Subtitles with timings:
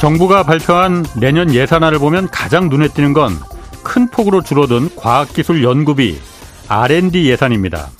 [0.00, 3.38] 정부가 발표한 내년 예산안을 보면 가장 눈에 띄는 건
[3.82, 6.18] 큰 폭으로 줄어든 과학기술 연구비
[6.68, 7.90] R&D 예산입니다.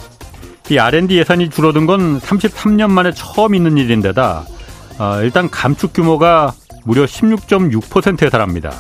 [0.70, 4.44] 이 R&D 예산이 줄어든 건 33년 만에 처음 있는 일인데다
[4.98, 6.52] 어, 일단 감축 규모가
[6.84, 8.70] 무려 16.6%에 달합니다.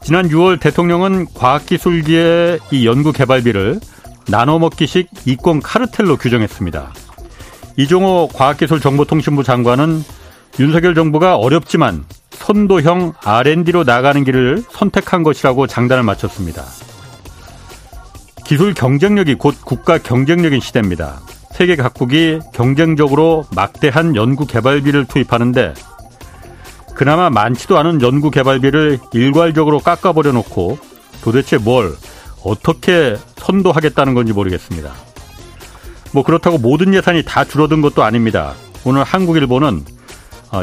[0.00, 3.80] 지난 6월 대통령은 과학기술계의 이 연구 개발비를
[4.28, 6.92] 나눠먹기식 이권 카르텔로 규정했습니다.
[7.76, 10.02] 이종호 과학기술정보통신부 장관은
[10.58, 16.64] 윤석열 정부가 어렵지만 선도형 R&D로 나가는 길을 선택한 것이라고 장단을 마쳤습니다.
[18.44, 21.20] 기술 경쟁력이 곧 국가 경쟁력인 시대입니다.
[21.52, 25.74] 세계 각국이 경쟁적으로 막대한 연구 개발비를 투입하는데
[26.94, 30.78] 그나마 많지도 않은 연구 개발비를 일괄적으로 깎아버려 놓고
[31.22, 31.94] 도대체 뭘
[32.42, 34.92] 어떻게 선도하겠다는 건지 모르겠습니다.
[36.12, 38.54] 뭐 그렇다고 모든 예산이 다 줄어든 것도 아닙니다.
[38.84, 39.97] 오늘 한국일보는 어,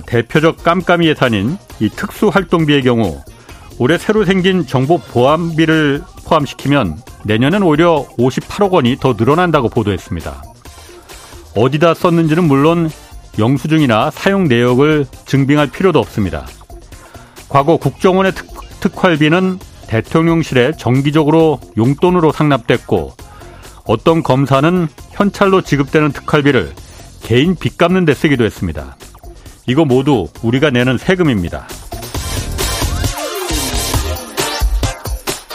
[0.06, 3.22] 대표적 깜깜이 예산인 이 특수활동비의 경우
[3.78, 10.44] 올해 새로 생긴 정보 보안비를 포함시키면 내년엔 오히려 58억 원이 더 늘어난다고 보도했습니다.
[11.56, 12.90] 어디다 썼는지는 물론
[13.38, 16.46] 영수증이나 사용 내역을 증빙할 필요도 없습니다.
[17.50, 18.48] 과거 국정원의 특,
[18.80, 23.14] 특활비는 대통령실에 정기적으로 용돈으로 상납됐고
[23.86, 26.74] 어떤 검사는 현찰로 지급되는 특활비를
[27.22, 28.96] 개인 빚 갚는 데 쓰기도 했습니다.
[29.68, 31.68] 이거 모두 우리가 내는 세금입니다.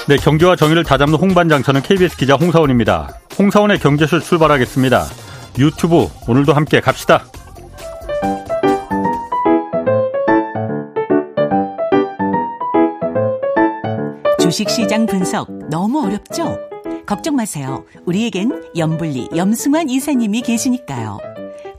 [0.09, 3.21] 네, 경제와 정의를 다잡는 홍반장 저는 KBS 기자 홍사원입니다.
[3.39, 5.07] 홍사원의 경제쇼 출발하겠습니다.
[5.59, 7.25] 유튜브 오늘도 함께 갑시다.
[14.41, 16.59] 주식시장 분석 너무 어렵죠?
[17.07, 17.85] 걱정 마세요.
[18.05, 21.19] 우리에겐 염불리 염승환 이사님이 계시니까요.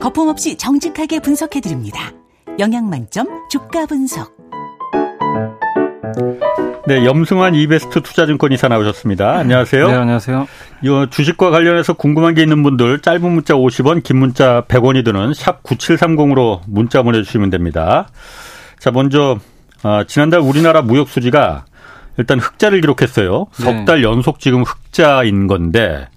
[0.00, 2.12] 거품 없이 정직하게 분석해드립니다.
[2.58, 4.36] 영양만점 주가 분석.
[6.86, 9.38] 네, 염승환 이베스트 투자증권 이사 나오셨습니다.
[9.38, 9.86] 안녕하세요.
[9.86, 10.46] 네, 안녕하세요.
[10.82, 15.62] 이 주식과 관련해서 궁금한 게 있는 분들 짧은 문자 50원, 긴 문자 100원이 드는 샵
[15.62, 18.08] 9730으로 문자 보내주시면 됩니다.
[18.78, 19.38] 자, 먼저
[19.84, 21.64] 어, 지난달 우리나라 무역 수지가
[22.18, 23.46] 일단 흑자를 기록했어요.
[23.58, 23.64] 네.
[23.64, 26.08] 석달 연속 지금 흑자인 건데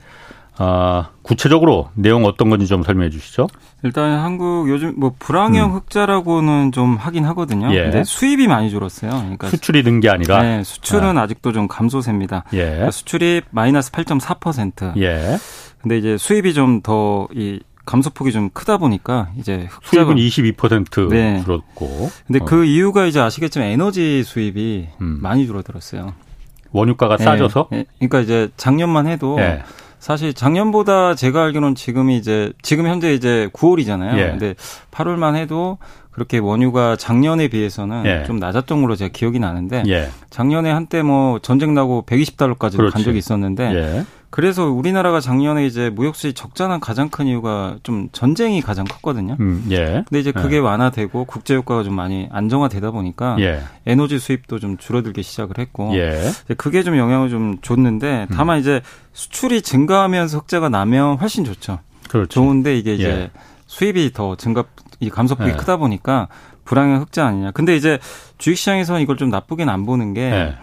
[0.58, 3.48] 아, 구체적으로 내용 어떤 건지 좀 설명해 주시죠.
[3.84, 5.76] 일단 한국 요즘 뭐 불황형 음.
[5.76, 7.74] 흑자라고는 좀 하긴 하거든요.
[7.74, 7.84] 예.
[7.84, 9.12] 근데 수입이 많이 줄었어요.
[9.12, 11.28] 그러니까 수출이 는 게 아니라 네, 수출은 아.
[11.28, 12.46] 직도좀 감소세입니다.
[12.54, 12.66] 예.
[12.66, 14.98] 그러니까 수출이 마이너스 8.4%.
[15.02, 15.38] 예.
[15.82, 21.44] 근데 이제 수입이 좀 더 이 감소폭이 좀 크다 보니까 이제 수입은 22% 네.
[21.44, 22.10] 줄었고.
[22.26, 22.46] 근데 어.
[22.46, 25.20] 그 이유가 이제 아시겠지만 에너지 수입이 음.
[25.22, 26.14] 많이 줄어들었어요.
[26.72, 27.68] 원유가가 싸져서?
[27.72, 27.86] 네.
[28.00, 29.62] 그러니까 이제 작년만 해도 예.
[30.06, 34.16] 사실 작년보다 제가 알기로는 지금이 이제 지금 현재 이제 9월이잖아요.
[34.20, 34.28] 예.
[34.28, 34.54] 근데
[34.92, 35.80] 8월만 해도
[36.12, 38.24] 그렇게 원유가 작년에 비해서는 예.
[38.28, 40.10] 좀 낮았던 걸로 제가 기억이 나는데 예.
[40.30, 44.06] 작년에 한때 뭐 전쟁 나고 120달러까지 간 적이 있었는데 예.
[44.36, 49.38] 그래서 우리나라가 작년에 이제 무역 수지 적자난 가장 큰 이유가 좀 전쟁이 가장 컸거든요.
[49.40, 50.04] 음, 예.
[50.10, 50.60] 근데 이제 그게 예.
[50.60, 53.62] 완화되고 국제 효과가 좀 많이 안정화되다 보니까 예.
[53.86, 56.20] 에너지 수입도 좀 줄어들기 시작을 했고 예.
[56.58, 58.36] 그게 좀 영향을 좀 줬는데 음.
[58.36, 58.60] 다만 음.
[58.60, 58.82] 이제
[59.14, 61.80] 수출이 증가하면서 흑자가 나면 훨씬 좋죠.
[62.10, 62.28] 그렇죠.
[62.28, 63.32] 좋은데 이게 이제 예.
[63.68, 64.66] 수입이 더 증가
[65.00, 65.56] 이 감소폭이 예.
[65.56, 66.28] 크다 보니까
[66.66, 67.52] 불황의 흑자 아니냐.
[67.52, 68.00] 근데 이제
[68.38, 70.56] 주식시장에서는 이걸 좀 나쁘게는 안 보는 게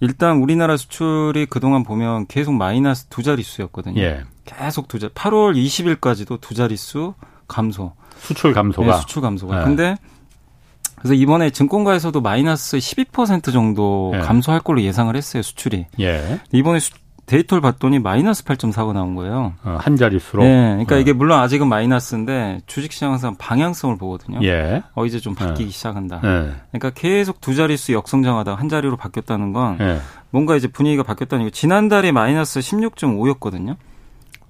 [0.00, 4.00] 일단 우리나라 수출이 그동안 보면 계속 마이너스 두 자릿수였거든요.
[4.00, 4.24] 예.
[4.44, 7.14] 계속 두 자, 8월 20일까지도 두 자릿수
[7.46, 7.92] 감소.
[8.18, 8.86] 수출 감소가.
[8.86, 9.60] 네, 수출 감소가.
[9.60, 9.64] 예.
[9.64, 9.96] 근데
[10.96, 14.18] 그래서 이번에 증권가에서도 마이너스 12% 정도 예.
[14.18, 15.86] 감소할 걸로 예상을 했어요, 수출이.
[16.00, 16.40] 예.
[16.52, 16.92] 이번에 수,
[17.30, 19.52] 데이터를 봤더니 마이너스 8.4가 나온 거예요.
[19.62, 20.42] 어, 한 자릿수로.
[20.42, 21.00] 네, 그러니까 네.
[21.00, 24.40] 이게 물론 아직은 마이너스인데 주식시장 항상 방향성을 보거든요.
[24.42, 24.82] 예.
[24.94, 25.70] 어 이제 좀 바뀌기 네.
[25.70, 26.20] 시작한다.
[26.22, 26.52] 네.
[26.72, 30.00] 그러니까 계속 두 자릿수 역성장하다 한 자리로 바뀌었다는 건 네.
[30.30, 31.50] 뭔가 이제 분위기가 바뀌었다는 거.
[31.50, 33.76] 지난달에 마이너스 16.5였거든요.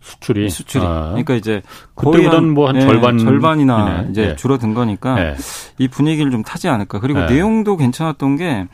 [0.01, 1.09] 수출이 수출이 아.
[1.09, 1.61] 그러니까 이제
[1.95, 4.37] 그때보다는 뭐한 네, 절반 절반이나 이제 네.
[4.37, 5.37] 줄어든 거니까 네.
[5.77, 7.35] 이 분위기를 좀 타지 않을까 그리고 네.
[7.35, 8.67] 내용도 괜찮았던 게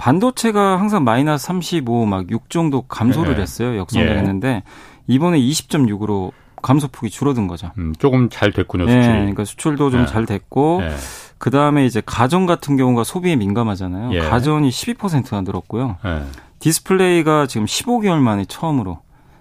[0.00, 3.42] 반도체가 항상 마이너스 35, 막 6 정도 감소를 네.
[3.42, 3.76] 했어요.
[3.76, 4.62] 역성장했는데 예.
[5.06, 6.32] 이번에 20.6으로
[6.62, 7.70] 감소폭이 줄어든 거죠.
[7.76, 9.06] 음, 조금 잘 됐군요, 수출이.
[9.06, 10.34] 네, 그러니까 수출도 좀잘 네.
[10.38, 10.90] 됐고 네.
[11.38, 14.12] 그 다음에 이제 가전 같은 경우가 소비에 민감하잖아요.
[14.14, 14.20] 예.
[14.20, 15.96] 가전이 12%가 늘었고요.
[16.06, 16.22] 예.
[16.60, 19.00] 디스플레이가 지금 15개월 만에 처음으로.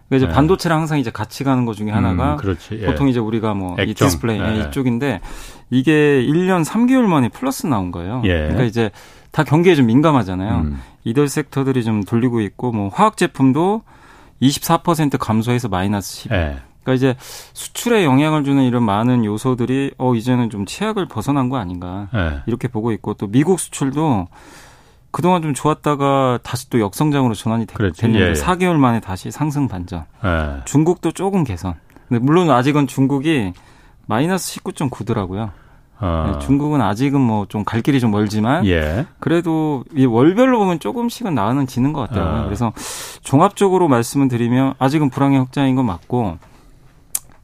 [0.09, 0.35] 그러니까 이제 예.
[0.35, 2.85] 반도체랑 항상 이제 같이 가는 것 중에 하나가 음, 예.
[2.85, 4.59] 보통 이제 우리가 뭐 이 디스플레이 예.
[4.67, 5.21] 이쪽인데
[5.69, 5.91] 이게
[6.27, 8.21] 1년 3개월 만에 플러스 나온 거예요.
[8.25, 8.29] 예.
[8.33, 8.91] 그러니까 이제
[9.31, 10.55] 다 경기에 좀 민감하잖아요.
[10.61, 10.81] 음.
[11.03, 13.83] 이들 섹터들이 좀 돌리고 있고 뭐 화학 제품도
[14.41, 16.29] 24% 감소해서 마이너스 10.
[16.29, 16.37] 네.
[16.37, 17.15] 그러니까 그러니까 이제
[17.53, 22.39] 수출에 영향을 주는 이런 많은 요소들이 어 이제는 좀 최악을 벗어난 거 아닌가 네.
[22.47, 24.27] 이렇게 보고 있고 또 미국 수출도
[25.11, 28.33] 그동안 좀 좋았다가 다시 또 역성장으로 전환이 됐는데 예.
[28.33, 30.05] 4개월 만에 다시 상승 반전.
[30.23, 30.61] 예.
[30.65, 31.75] 중국도 조금 개선.
[32.07, 33.53] 근데 물론 아직은 중국이
[34.05, 35.51] 마이너스 19.9더라고요.
[36.01, 36.31] 어.
[36.33, 39.05] 네, 중국은 아직은 뭐 좀 갈 길이 좀 멀지만 예.
[39.19, 42.41] 그래도 이 월별로 보면 조금씩은 나는 지는 것 같더라고요.
[42.41, 42.45] 어.
[42.45, 42.71] 그래서
[43.23, 46.37] 종합적으로 말씀을 드리면 아직은 불황의 확장인 건 맞고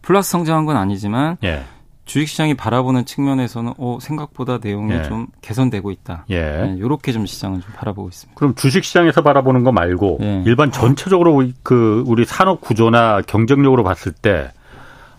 [0.02, 1.64] 플러스 성장한 건 아니지만 예.
[2.06, 5.04] 주식시장이 바라보는 측면에서는 어, 생각보다 내용이 예.
[5.04, 6.26] 좀 개선되고 있다.
[6.30, 6.40] 예.
[6.42, 8.38] 네, 이렇게 좀 시장을 좀 바라보고 있습니다.
[8.38, 10.44] 그럼 주식시장에서 바라보는 거 말고 예.
[10.46, 14.52] 일반 전체적으로 그 우리 산업 구조나 경쟁력으로 봤을 때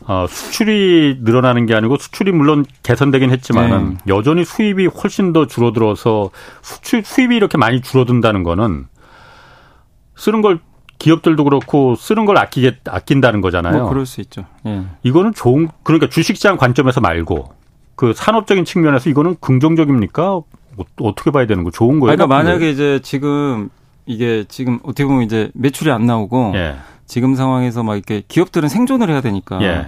[0.08, 4.14] 어, 수출이 늘어나는 게 아니고 수출이 물론 개선되긴 했지만은 네.
[4.14, 6.30] 여전히 수입이 훨씬 더 줄어들어서
[6.62, 8.86] 수출 수입이 이렇게 많이 줄어든다는 거는
[10.14, 10.60] 쓰는 걸
[10.98, 13.80] 기업들도 그렇고 쓰는 걸 아끼게 아낀다는 거잖아요.
[13.80, 14.46] 뭐 그럴 수 있죠.
[14.64, 14.82] 예.
[15.02, 17.52] 이거는 좋은 그러니까 주식시장 관점에서 말고
[17.96, 20.40] 그 산업적인 측면에서 이거는 긍정적입니까?
[21.00, 21.70] 어떻게 봐야 되는 거?
[21.70, 22.16] 좋은 거예요?
[22.16, 23.70] 그러니까 만약에 이제 지금
[24.04, 26.76] 이게 지금 어떻게 보면 이제 매출이 안 나오고 예.
[27.06, 29.86] 지금 상황에서 막 이렇게 기업들은 생존을 해야 되니까 예.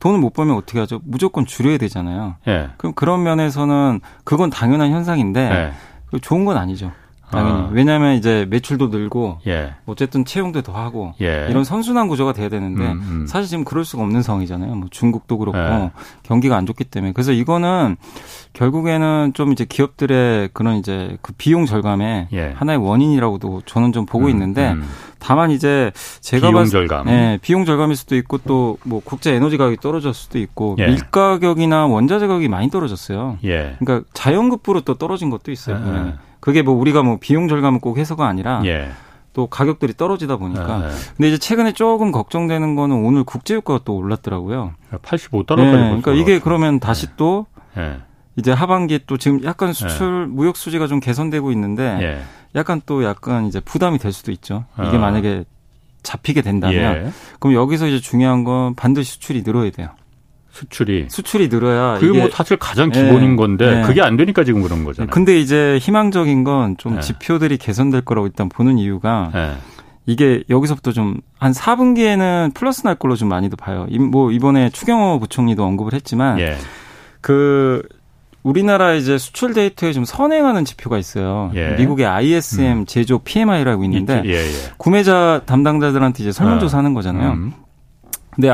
[0.00, 1.00] 돈을 못 벌면 어떻게 하죠?
[1.04, 2.36] 무조건 줄여야 되잖아요.
[2.46, 2.68] 예.
[2.76, 5.72] 그럼 그런 면에서는 그건 당연한 현상인데
[6.14, 6.18] 예.
[6.20, 6.92] 좋은 건 아니죠.
[7.30, 7.60] 당연히.
[7.62, 7.70] 어.
[7.72, 9.74] 왜냐하면 이제 매출도 늘고 예.
[9.86, 11.46] 어쨌든 채용도 더 하고 예.
[11.50, 13.26] 이런 선순환 구조가 돼야 되는데 음, 음.
[13.26, 14.74] 사실 지금 그럴 수가 없는 상황이잖아요.
[14.74, 15.90] 뭐 중국도 그렇고 예.
[16.22, 17.96] 경기가 안 좋기 때문에 그래서 이거는
[18.52, 22.52] 결국에는 좀 이제 기업들의 그런 이제 그 비용 절감의 예.
[22.56, 24.88] 하나의 원인이라고도 저는 좀 보고 음, 있는데 음.
[25.20, 25.90] 다만 이제
[26.20, 30.38] 제가 비용 절감, 네, 비용 절감일 수도 있고 또 뭐 국제 에너지 가격이 떨어졌을 수도
[30.38, 30.86] 있고 예.
[30.86, 33.38] 밀 가격이나 원자재 가격이 많이 떨어졌어요.
[33.44, 33.76] 예.
[33.78, 35.76] 그러니까 자연급부로 또 떨어진 것도 있어요.
[36.40, 38.90] 그게 뭐 우리가 뭐 비용 절감은 꼭 해서가 아니라 예.
[39.32, 40.78] 또 가격들이 떨어지다 보니까.
[40.78, 40.94] 네, 네.
[41.16, 44.72] 근데 이제 최근에 조금 걱정되는 거는 오늘 국제유가가 또 올랐더라고요.
[44.90, 45.72] 85달러까지.
[45.72, 47.12] 네, 그러니까 이게 그러면 다시 네.
[47.16, 47.46] 또
[47.76, 47.98] 네.
[48.36, 50.34] 이제 하반기에 또 지금 약간 수출 네.
[50.34, 52.22] 무역 수지가 좀 개선되고 있는데 예.
[52.54, 54.64] 약간 또 약간 이제 부담이 될 수도 있죠.
[54.74, 55.00] 이게 어.
[55.00, 55.44] 만약에
[56.02, 57.10] 잡히게 된다면 예.
[57.38, 59.90] 그럼 여기서 이제 중요한 건 반드시 수출이 늘어야 돼요.
[60.60, 63.36] 수출이 수출이 늘어야 그게 뭐 사실 가장 기본인 네.
[63.36, 63.82] 건데 네.
[63.82, 65.10] 그게 안 되니까 지금 그런 거잖아요.
[65.10, 67.00] 근데 이제 희망적인 건좀 네.
[67.00, 69.54] 지표들이 개선될 거라고 일단 보는 이유가 네.
[70.06, 73.86] 이게 여기서부터 좀 한 4분기에는 플러스 날 걸로 좀 많이도 봐요.
[74.10, 76.56] 뭐 이번에 추경호 부총리도 언급을 했지만 예.
[77.20, 77.82] 그
[78.42, 81.52] 우리나라 이제 수출 데이터에 좀 선행하는 지표가 있어요.
[81.54, 81.76] 예.
[81.76, 82.86] 미국의 ISM 음.
[82.86, 84.50] 제조 PMI라고 있는데 예, 예.
[84.78, 86.94] 구매자 담당자들한테 이제 설문조사하는 아.
[86.94, 87.30] 거잖아요.
[87.32, 87.52] 음.
[88.40, 88.50] 근데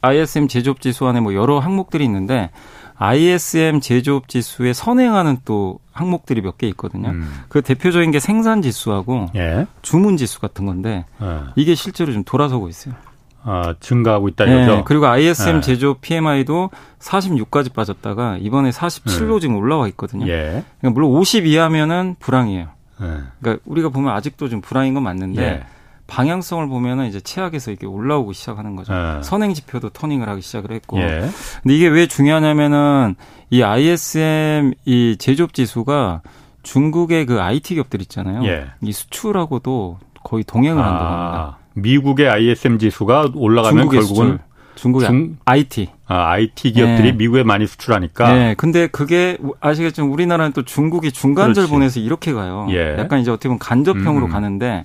[0.00, 2.50] ISM 제조업 지수 안에 뭐 여러 항목들이 있는데
[2.96, 7.08] ISM 제조업 지수에 선행하는 또 항목들이 몇 개 있거든요.
[7.08, 7.28] 음.
[7.48, 9.66] 그 대표적인 게 생산 지수하고 예.
[9.82, 11.40] 주문 지수 같은 건데 예.
[11.56, 12.94] 이게 실제로 좀 돌아서고 있어요.
[13.42, 14.76] 아, 증가하고 있다 이거죠.
[14.76, 15.60] 네, 그리고 ISM 예.
[15.60, 16.70] 제조업 PMI도
[17.00, 19.40] 46까지 빠졌다가 이번에 47로 음.
[19.40, 20.28] 지금 올라와 있거든요.
[20.28, 20.62] 예.
[20.80, 22.68] 그러니까 물론 50 이하면은 불황이에요.
[23.02, 23.06] 예.
[23.40, 25.64] 그러니까 우리가 보면 아직도 좀 불황인 건 맞는데 예.
[26.06, 28.92] 방향성을 보면은 이제 최악에서 이게 올라오고 시작하는 거죠.
[28.92, 29.22] 네.
[29.22, 31.00] 선행 지표도 터닝을 하기 시작을 했고.
[31.00, 31.28] 예.
[31.62, 33.14] 근데 이게 왜 중요하냐면은
[33.50, 36.22] 이 ISM 이 제조업 지수가
[36.62, 38.44] 중국의 그 IT 기업들 있잖아요.
[38.46, 38.66] 예.
[38.82, 41.58] 이 수출하고도 거의 동행을 아, 한다고 합니다.
[41.74, 44.38] 미국의 ISM 지수가 올라가면 결국은 수출.
[44.76, 45.88] 중국의 중, IT.
[46.06, 47.12] 아, IT 기업들이 네.
[47.12, 48.32] 미국에 많이 수출하니까.
[48.32, 48.54] 네.
[48.56, 51.70] 근데 그게 아시겠지만 우리나라는 또 중국이 중간절 그렇지.
[51.70, 52.66] 보내서 이렇게 가요.
[52.70, 52.96] 예.
[52.98, 54.30] 약간 이제 어떻게 보면 간접형으로 음.
[54.30, 54.84] 가는데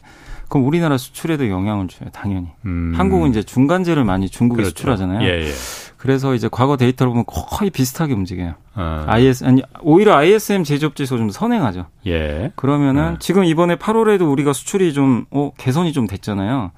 [0.49, 2.47] 그럼 우리나라 수출에도 영향을 줘요, 당연히.
[2.65, 2.93] 음.
[2.95, 4.75] 한국은 이제 중간재를 많이 중국에 그렇죠.
[4.75, 5.21] 수출하잖아요.
[5.21, 5.51] 예, 예.
[5.97, 8.55] 그래서 이제 과거 데이터를 보면 거의 비슷하게 움직여요.
[8.75, 9.03] 어.
[9.07, 11.85] IS 아니 오히려 ISM 제조업 지수 좀 선행하죠.
[12.07, 12.51] 예.
[12.55, 13.17] 그러면은 어.
[13.19, 16.71] 지금 이번에 8월에도 우리가 수출이 좀 어, 개선이 좀 됐잖아요.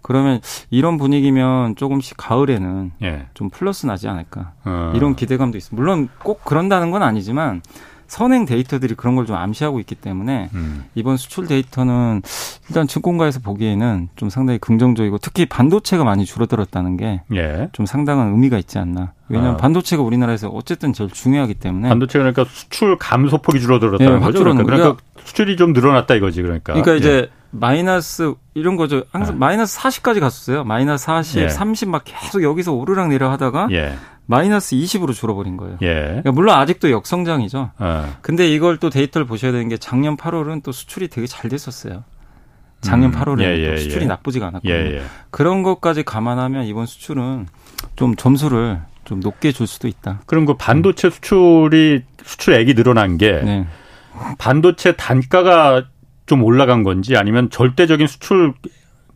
[0.00, 3.26] 그러면 이런 분위기면 조금씩 가을에는 예.
[3.34, 4.52] 좀 플러스 나지 않을까.
[4.64, 4.92] 어.
[4.94, 5.78] 이런 기대감도 있습니다.
[5.78, 7.60] 물론 꼭 그런다는 건 아니지만
[8.08, 10.84] 선행 데이터들이 그런 걸 좀 암시하고 있기 때문에 음.
[10.94, 12.22] 이번 수출 데이터는
[12.68, 17.68] 일단 증권가에서 보기에는 좀 상당히 긍정적이고 특히 반도체가 많이 줄어들었다는 게좀 예.
[17.86, 19.12] 상당한 의미가 있지 않나.
[19.28, 19.56] 왜냐하면 아.
[19.56, 24.38] 반도체가 우리나라에서 어쨌든 제일 중요하기 때문에 반도체가 그러니까 수출 감소폭이 줄어들었다는 예, 거죠.
[24.38, 26.72] 그러니까, 그러니까 수출이 좀 늘어났다 이거지 그러니까.
[26.72, 27.38] 그러니까 이제 예.
[27.50, 29.04] 마이너스 이런 거죠.
[29.10, 29.38] 항상 아.
[29.38, 30.64] 마이너스 40까지 갔었어요.
[30.64, 31.48] 마이너스 40, 예.
[31.48, 33.94] 30 막 계속 여기서 오르락 내려 하다가 예.
[34.26, 35.78] 마이너스 20으로 줄어버린 거예요.
[35.82, 35.94] 예.
[35.94, 37.70] 그러니까 물론 아직도 역성장이죠.
[37.80, 38.04] 예.
[38.20, 42.04] 근데 이걸 또 데이터를 보셔야 되는 게 작년 8월은 또 수출이 되게 잘 됐었어요.
[42.80, 43.18] 작년 음.
[43.18, 44.08] 8월에 예, 예, 수출이 예.
[44.08, 44.72] 나쁘지가 않았거든요.
[44.72, 47.46] 예, 그런 것까지 감안하면 이번 수출은
[47.96, 50.20] 좀 점수를 좀 높게 줄 수도 있다.
[50.26, 53.66] 그럼 그 반도체 수출이 수출액이 늘어난 게 네.
[54.36, 55.84] 반도체 단가가
[56.26, 58.52] 좀 올라간 건지 아니면 절대적인 수출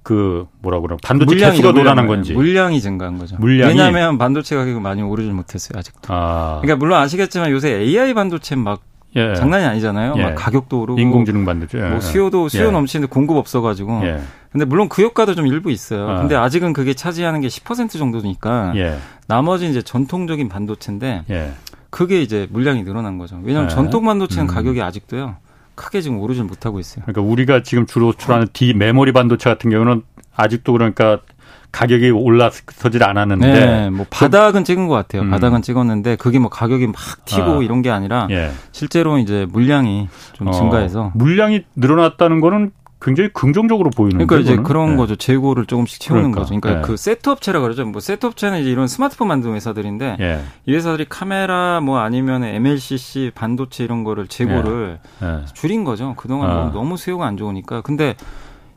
[0.03, 3.37] 그 뭐라 그러 반도체 개수가 늘어난 건지 물량이 증가한 거죠.
[3.39, 6.13] 물량이 왜냐하면 반도체 가격이 많이 오르지 못했어요 아직도.
[6.13, 6.61] 아.
[6.63, 8.81] 그러니까 물론 아시겠지만 요새 AI 반도체 막
[9.17, 9.35] 예.
[9.35, 10.15] 장난이 아니잖아요.
[10.17, 10.23] 예.
[10.23, 12.71] 막 가격도 오르고 인공지능 반도체 뭐 수요도 수요 예.
[12.71, 14.01] 넘치는데 공급 없어가지고.
[14.05, 14.21] 예.
[14.51, 16.09] 근데 물론 그 효과도 좀 일부 있어요.
[16.09, 16.21] 아.
[16.21, 18.99] 근데 아직은 그게 차지하는 게 10% 정도니까 예.
[19.27, 21.53] 나머지 이제 전통적인 반도체인데 예.
[21.91, 23.39] 그게 이제 물량이 늘어난 거죠.
[23.43, 24.55] 왜냐하면 전통 반도체는 음.
[24.55, 25.37] 가격이 아직도요.
[25.75, 27.05] 크게 지금 오르질 못하고 있어요.
[27.07, 30.03] 그러니까 우리가 지금 주로 출하는 D 메모리 반도체 같은 경우는
[30.35, 31.21] 아직도 그러니까
[31.73, 35.23] 가격이 올라서질 않았는데 네, 뭐 바닥은 찍은 것 같아요.
[35.23, 35.31] 음.
[35.31, 37.63] 바닥은 찍었는데 그게 뭐 가격이 막 튀고 아.
[37.63, 38.51] 이런 게 아니라 예.
[38.73, 44.91] 실제로 이제 물량이 좀 어, 증가해서 물량이 늘어났다는 거는 굉장히 긍정적으로 보이는 그러니까 이제 그런
[44.91, 44.97] 네.
[44.97, 45.17] 거죠.
[45.17, 46.41] 재고를 조금씩 채우는 그러니까.
[46.43, 46.61] 거죠.
[46.61, 46.87] 그러니까 네.
[46.87, 47.85] 그 세트 업체라 그러죠.
[47.85, 50.41] 뭐 세트 업체는 이제 이런 스마트폰 만드는 회사들인데 예.
[50.67, 55.27] 이 회사들이 카메라 뭐 아니면 MLCC 반도체 이런 거를 재고를 예.
[55.27, 55.45] 예.
[55.53, 56.15] 줄인 거죠.
[56.17, 56.71] 그동안 아.
[56.73, 57.81] 너무 수요가 안 좋으니까.
[57.81, 58.15] 근데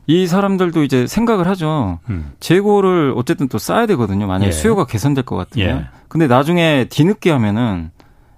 [0.06, 1.98] 이 사람들도 이제 생각을 하죠.
[2.08, 2.32] 음.
[2.38, 4.26] 재고를 어쨌든 또 쌓아야 되거든요.
[4.26, 4.52] 만약에 예.
[4.52, 5.68] 수요가 개선될 것 같으면.
[5.68, 5.86] 예.
[6.08, 7.90] 근데 나중에 뒤늦게 하면은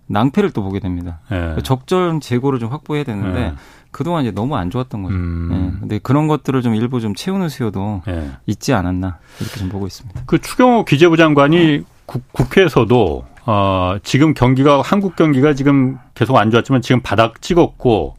[0.06, 1.20] 낭패를 또 보게 됩니다.
[1.30, 1.56] 예.
[1.62, 3.54] 적절 재고를 좀 확보해야 되는데 예.
[3.90, 5.14] 그동안 이제 너무 안 좋았던 거죠.
[5.14, 5.50] 음.
[5.52, 5.80] 예.
[5.80, 8.30] 근데 그런 것들을 좀 일부 좀 채우는 수요도 예.
[8.46, 10.22] 있지 않았나 이렇게 좀 보고 있습니다.
[10.26, 16.82] 그 추경호 기재부 장관이 국, 국회에서도 어, 지금 경기가 한국 경기가 지금 계속 안 좋았지만
[16.82, 18.16] 지금 바닥 찍었고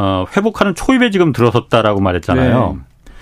[0.00, 2.76] 어, 회복하는 초입에 지금 들어섰다라고 말했잖아요.
[2.78, 3.12] 네.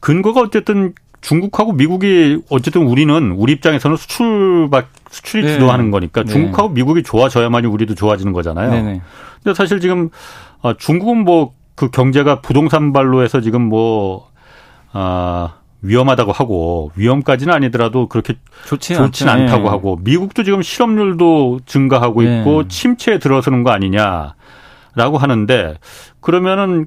[0.00, 5.52] 근거가 어쨌든 중국하고 미국이 어쨌든 우리는 우리 입장에서는 수출 박 수출이 네.
[5.54, 6.32] 주도하는 거니까 네.
[6.32, 8.70] 중국하고 미국이 좋아져야만이 우리도 좋아지는 거잖아요.
[8.70, 8.82] 네.
[8.82, 9.00] 네.
[9.42, 10.10] 근데 사실 지금
[10.62, 14.28] 어, 중국은 뭐 그 경제가 부동산 발로 해서 지금 뭐
[14.92, 18.34] 아, 위험하다고 하고 위험까지는 아니더라도 그렇게
[18.66, 19.68] 좋지 좋진 않다고 네.
[19.68, 22.40] 하고 미국도 지금 실업률도 증가하고 네.
[22.40, 24.34] 있고 침체에 들어서는 거 아니냐
[24.98, 25.76] 라고 하는데
[26.20, 26.86] 그러면은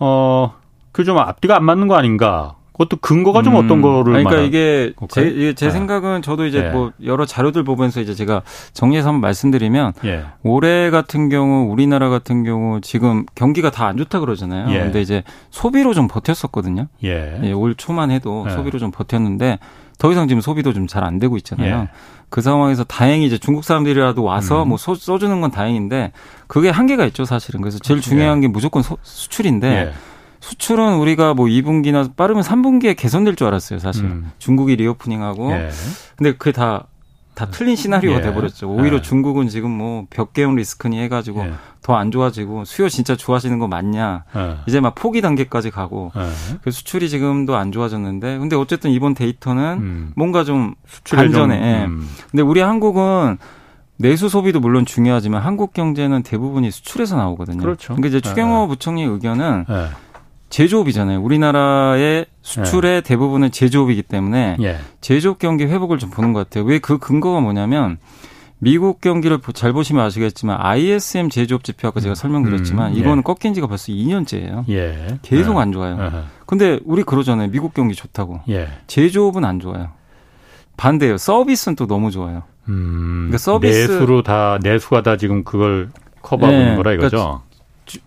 [0.00, 0.52] 어
[0.92, 2.54] 그 좀 앞뒤가 안 맞는 거 아닌가?
[2.72, 3.64] 그것도 근거가 좀 음.
[3.64, 5.70] 어떤 거를 그러니까 이게 제, 제 네.
[5.72, 6.70] 생각은 저도 이제 네.
[6.70, 10.24] 뭐 여러 자료들 보면서 이제 제가 정리해서 한번 말씀드리면 예.
[10.44, 14.72] 올해 같은 경우 우리나라 같은 경우 지금 경기가 다 안 좋다 그러잖아요.
[14.72, 14.78] 예.
[14.80, 16.86] 근데 이제 소비로 좀 버텼었거든요.
[17.02, 17.40] 예.
[17.42, 18.52] 예올 초만 해도 예.
[18.52, 19.58] 소비로 좀 버텼는데
[19.98, 21.88] 더 이상 지금 소비도 좀 잘 안 되고 있잖아요.
[22.34, 22.36] 예.
[22.36, 24.70] 그 상황에서 다행히 이제 중국 사람들이라도 와서 음.
[24.70, 26.10] 뭐 써, 써주는 건 다행인데
[26.48, 27.60] 그게 한계가 있죠 사실은.
[27.60, 28.10] 그래서 제일 그렇죠.
[28.10, 29.92] 중요한 게 무조건 소, 수출인데 예.
[30.40, 34.04] 수출은 우리가 뭐 2분기나 빠르면 3분기에 개선될 줄 알았어요 사실.
[34.06, 34.32] 음.
[34.38, 35.52] 중국이 리오프닝하고.
[35.52, 35.70] 예.
[36.16, 36.88] 근데 그게 다
[37.34, 38.22] 다 틀린 시나리오가 예.
[38.22, 38.70] 돼버렸죠.
[38.70, 39.02] 오히려 예.
[39.02, 41.52] 중국은 지금 뭐 벽개운 리스크니 해가지고 예.
[41.82, 44.24] 더안 좋아지고 수요 진짜 좋아지는 거 맞냐.
[44.36, 44.56] 예.
[44.66, 46.28] 이제 막 포기 단계까지 가고 예.
[46.62, 50.12] 그 수출이 지금도 안 좋아졌는데 근데 어쨌든 이번 데이터는 음.
[50.16, 50.74] 뭔가 좀
[51.10, 51.58] 반전에.
[51.58, 51.84] 좀, 예.
[51.86, 52.08] 음.
[52.30, 53.38] 근데 우리 한국은
[53.96, 57.58] 내수 소비도 물론 중요하지만 한국 경제는 대부분이 수출에서 나오거든요.
[57.58, 57.94] 그렇죠.
[57.94, 59.66] 그러니까 이제 추경호 부총리 의견은
[60.54, 61.20] 제조업이잖아요.
[61.20, 63.00] 우리나라의 수출의 네.
[63.00, 64.78] 대부분은 제조업이기 때문에 예.
[65.00, 66.62] 제조업 경기 회복을 좀 보는 것 같아요.
[66.64, 67.98] 왜 그 근거가 뭐냐면
[68.60, 72.14] 미국 경기를 잘 보시면 아시겠지만 ISM 제조업 지표 아까 제가 음.
[72.14, 73.00] 설명드렸지만 음, 예.
[73.00, 74.68] 이거는 꺾인 지가 벌써 2년째예요.
[74.68, 75.18] 예.
[75.22, 75.60] 계속 네.
[75.60, 75.96] 안 좋아요.
[75.96, 77.50] 어 근데 우리 그러잖아요.
[77.50, 78.42] 미국 경기 좋다고.
[78.48, 78.68] 예.
[78.86, 79.90] 제조업은 안 좋아요.
[80.76, 81.18] 반대예요.
[81.18, 82.44] 서비스는 또 너무 좋아요.
[82.68, 85.90] 음, 그러니까 서비스 내수로 다 내수가 다 지금 그걸
[86.22, 86.76] 커버하는 네.
[86.76, 87.16] 거라 이거죠.
[87.16, 87.42] 그러니까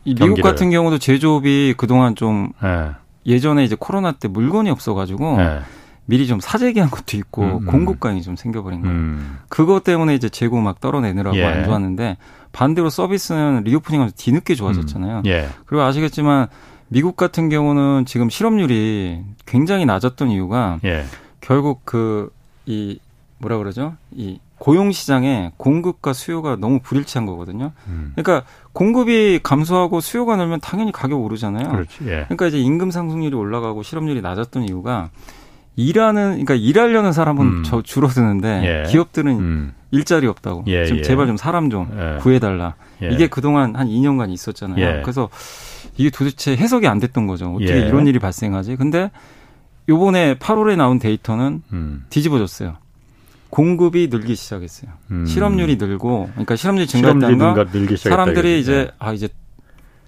[0.03, 0.43] 미국 경기를.
[0.43, 2.91] 같은 경우도 제조업이 그동안 좀 네.
[3.25, 5.59] 예전에 이제 코로나 때 물건이 없어가지고 네.
[6.05, 7.65] 미리 좀 사재기한 것도 있고 음, 음.
[7.65, 8.95] 공급강이 좀 생겨버린 거예요.
[8.95, 9.37] 음.
[9.49, 11.43] 그것 때문에 이제 재고 막 떨어내느라고 예.
[11.45, 12.17] 안 좋았는데
[12.53, 15.17] 반대로 서비스는 리오프닝하면서 뒤늦게 좋아졌잖아요.
[15.17, 15.25] 음.
[15.25, 15.49] 예.
[15.65, 16.47] 그리고 아시겠지만
[16.87, 21.05] 미국 같은 경우는 지금 실업률이 굉장히 낮았던 이유가 예.
[21.41, 22.99] 결국 그 이
[23.39, 23.95] 뭐라 그러죠?
[24.11, 27.71] 이 고용 시장에 공급과 수요가 너무 불일치한 거거든요.
[27.87, 28.13] 음.
[28.15, 31.69] 그러니까 공급이 감소하고 수요가 늘면 당연히 가격 오르잖아요.
[31.69, 32.25] 그렇지, 예.
[32.25, 35.09] 그러니까 이제 임금 상승률이 올라가고 실업률이 낮았던 이유가
[35.75, 37.63] 일하는 그러니까 일하려는 사람은 음.
[37.63, 38.91] 저 줄어드는데 예.
[38.91, 39.73] 기업들은 음.
[39.91, 41.01] 일자리 없다고 예, 좀 예.
[41.01, 42.17] 제발 좀 사람 좀 예.
[42.19, 42.75] 구해달라.
[43.03, 43.09] 예.
[43.09, 45.03] 이게 그동안 한 2년간 있었잖아요.
[45.03, 45.29] 그래서
[45.97, 47.53] 이게 도대체 해석이 안 됐던 거죠.
[47.53, 48.75] 어떻게 이런 일이 발생하지?
[48.75, 49.11] 근데
[49.87, 52.05] 요번에 8월에 나온 데이터는 음.
[52.09, 52.75] 뒤집어졌어요.
[53.49, 54.91] 공급이 늘기 시작했어요.
[55.11, 55.25] 음.
[55.25, 57.65] 실업률이 늘고, 그러니까 실업률이 증가했다가
[57.97, 58.91] 사람들이 이제 네.
[58.99, 59.29] 아 이제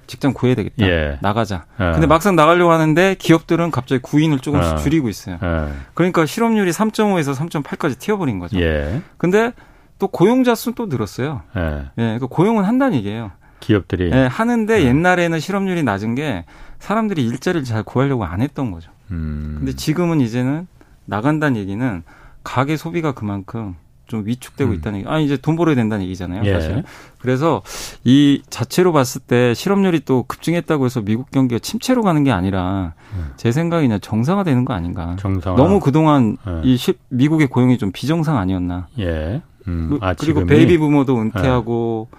[0.07, 0.87] 직장 구해야 되겠다.
[0.87, 1.19] 예.
[1.21, 1.65] 나가자.
[1.79, 1.91] 예.
[1.91, 4.77] 근데 막상 나가려고 하는데 기업들은 갑자기 구인을 조금씩 어.
[4.77, 5.37] 줄이고 있어요.
[5.41, 5.73] 예.
[5.93, 8.59] 그러니까 실업률이 3.5에서 3.8까지 튀어버린 거죠.
[8.59, 9.01] 예.
[9.17, 9.53] 근데
[9.99, 11.43] 또 고용자 수는 또 늘었어요.
[11.55, 11.61] 예.
[11.61, 11.91] 예.
[11.95, 13.31] 그러니까 고용은 한다는 얘기예요.
[13.59, 14.09] 기업들이.
[14.11, 14.85] 예, 하는데 예.
[14.85, 16.45] 옛날에는 실업률이 낮은 게
[16.79, 18.89] 사람들이 일자리를 잘 구하려고 안 했던 거죠.
[19.11, 19.55] 음.
[19.59, 20.67] 근데 지금은 이제는
[21.05, 22.03] 나간다는 얘기는
[22.43, 23.75] 가계 소비가 그만큼
[24.09, 24.75] 좀 위축되고 음.
[24.75, 25.09] 있다는 얘기.
[25.09, 26.53] 아 이제 돈 벌어야 된다는 얘기잖아요, 예.
[26.53, 26.83] 사실.
[27.19, 27.61] 그래서
[28.03, 33.31] 이 자체로 봤을 때 실업률이 또 급증했다고 해서 미국 경기가 침체로 가는 게 아니라 음.
[33.37, 35.15] 제 생각에는 정상화되는 거 아닌가.
[35.19, 35.55] 정상화.
[35.55, 36.61] 너무 그동안 예.
[36.63, 38.87] 이 시, 미국의 고용이 좀 비정상 아니었나.
[38.97, 39.41] 예.
[39.67, 39.99] 음.
[40.01, 40.45] 아, 그리고 지금이?
[40.47, 42.17] 베이비 부모도 은퇴하고 예.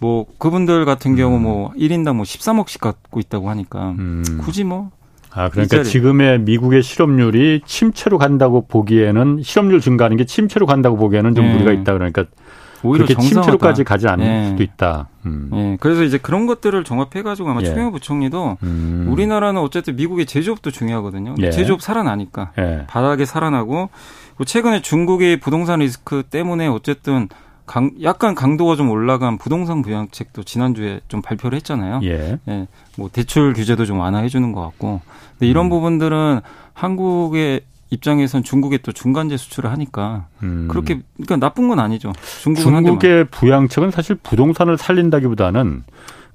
[0.00, 1.42] 뭐 그분들 같은 경우 음.
[1.42, 4.38] 뭐 1인당 뭐 13억씩 갖고 있다고 하니까 음.
[4.40, 4.90] 굳이 뭐
[5.36, 11.44] 아, 그러니까 지금의 미국의 실업률이 침체로 간다고 보기에는 실업률 증가하는 게 침체로 간다고 보기에는 좀
[11.44, 11.52] 네.
[11.52, 12.24] 무리가 있다 그러니까
[12.82, 13.20] 오히려 그렇게.
[13.22, 14.48] 침체로까지 가지 않을 네.
[14.48, 15.08] 수도 있다.
[15.26, 15.48] 음.
[15.52, 15.76] 네.
[15.80, 17.66] 그래서 이제 그런 것들을 종합해가지고 아마 예.
[17.66, 19.06] 추경호 부총리도 음.
[19.10, 21.34] 우리나라는 어쨌든 미국의 제조업도 중요하거든요.
[21.40, 21.50] 예.
[21.50, 22.84] 제조업 살아나니까 예.
[22.86, 23.90] 바닥에 살아나고
[24.44, 27.28] 최근에 중국의 부동산 리스크 때문에 어쨌든
[27.66, 32.00] 강, 약간 강도가 좀 올라간 부동산 부양책도 지난주에 좀 발표를 했잖아요.
[32.04, 32.38] 예.
[32.48, 32.68] 예.
[32.96, 35.00] 뭐 대출 규제도 좀 완화해 주는 것 같고.
[35.32, 35.70] 근데 이런 음.
[35.70, 36.40] 부분들은
[36.72, 40.68] 한국의 입장에선 중국에 또 중간재 수출을 하니까 음.
[40.68, 42.12] 그렇게 그러니까 나쁜 건 아니죠.
[42.42, 45.84] 중국의 부양책은 사실 부동산을 살린다기보다는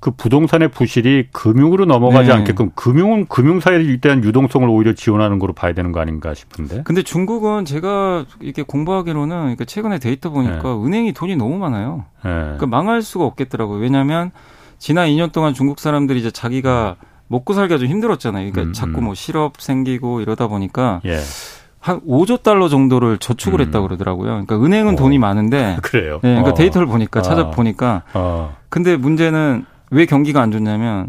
[0.02, 2.34] 그 부동산의 부실이 금융으로 넘어가지 네.
[2.34, 6.82] 않게끔 금융은 금융사에 대한 유동성을 오히려 지원하는 거로 봐야 되는 거 아닌가 싶은데.
[6.84, 10.86] 근데 중국은 제가 이렇게 공부하기로는 그러니까 최근에 데이터 보니까 네.
[10.86, 12.06] 은행이 돈이 너무 많아요.
[12.26, 12.32] 네.
[12.32, 13.80] 그러니까 망할 수가 없겠더라고요.
[13.80, 14.32] 왜냐하면
[14.80, 16.96] 지난 2년 동안 중국 사람들이 이제 자기가
[17.28, 18.52] 먹고 살기가 좀 힘들었잖아요.
[18.52, 19.06] 그러니까 음, 자꾸 음.
[19.06, 21.20] 뭐 실업 생기고 이러다 보니까 예.
[21.80, 23.66] 한 5조 달러 정도를 저축을 음.
[23.68, 24.30] 했다고 그러더라고요.
[24.30, 24.96] 그러니까 은행은 오.
[24.96, 26.16] 돈이 많은데 그래요.
[26.24, 26.54] 네, 그러니까 어.
[26.56, 27.24] 데이터를 보니까 어.
[27.24, 28.58] 찾아보니까 어.
[28.70, 31.08] 근데 문제는 왜 경기가 안 좋냐면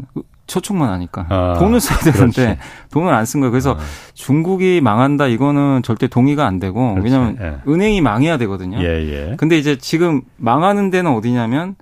[0.49, 2.59] 저축만 하니까 아, 돈을 써야 되는데 그렇지.
[2.93, 3.51] 돈을 안 쓴 거예요.
[3.53, 3.79] 그래서 아.
[4.13, 7.05] 중국이 망한다 이거는 절대 동의가 안 되고 그렇지.
[7.05, 7.71] 왜냐하면 예.
[7.71, 8.79] 은행이 망해야 되거든요.
[8.83, 8.85] 예,
[9.31, 9.35] 예.
[9.39, 11.77] 근데 이제 지금 망하는 데는 어디냐면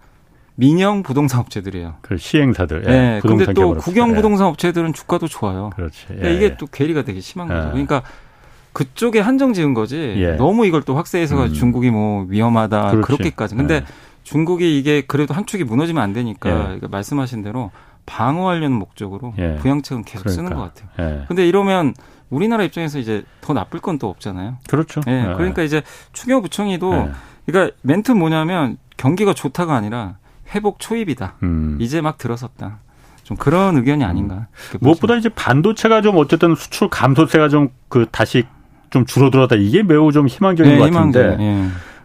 [0.56, 1.94] 민영 부동산 업체들이에요.
[2.02, 2.84] 그 시행사들.
[2.86, 2.90] 예.
[2.90, 3.20] 네.
[3.22, 5.70] 근데 또 국영 부동산 업체들은 주가도 좋아요.
[5.74, 6.06] 그렇지.
[6.22, 6.34] 예.
[6.34, 7.66] 이게 또 괴리가 되게 심한 거죠.
[7.68, 7.70] 예.
[7.70, 8.02] 그러니까
[8.74, 10.14] 그쪽에 한정 지은 거지.
[10.18, 10.32] 예.
[10.32, 11.52] 너무 이걸 또 확대해서 음.
[11.54, 13.06] 중국이 뭐 위험하다 그렇지.
[13.06, 13.54] 그렇게까지.
[13.56, 13.84] 근데 예.
[14.30, 16.54] 중국이 이게 그래도 한 축이 무너지면 안 되니까 예.
[16.54, 17.70] 그러니까 말씀하신 대로
[18.06, 19.56] 방어하려는 목적으로 예.
[19.56, 20.42] 부양책은 계속 그러니까.
[20.42, 20.88] 쓰는 것 같아요.
[21.20, 21.24] 예.
[21.28, 21.94] 근데 이러면
[22.30, 24.58] 우리나라 입장에서 이제 더 나쁠 건 또 없잖아요.
[24.68, 25.00] 그렇죠.
[25.08, 25.12] 예.
[25.30, 25.34] 예.
[25.36, 27.10] 그러니까 이제 추경 부총리도 예.
[27.46, 30.16] 그러니까 멘트 뭐냐면 경기가 좋다가 아니라
[30.54, 31.34] 회복 초입이다.
[31.42, 31.78] 음.
[31.80, 32.78] 이제 막 들어섰다.
[33.24, 34.46] 좀 그런 의견이 아닌가.
[34.74, 34.78] 음.
[34.80, 38.44] 무엇보다 이제 반도체가 좀 어쨌든 수출 감소세가 좀 그 다시
[38.90, 39.56] 좀 줄어들었다.
[39.56, 41.36] 이게 매우 좀 희망적인 네, 것 같은데.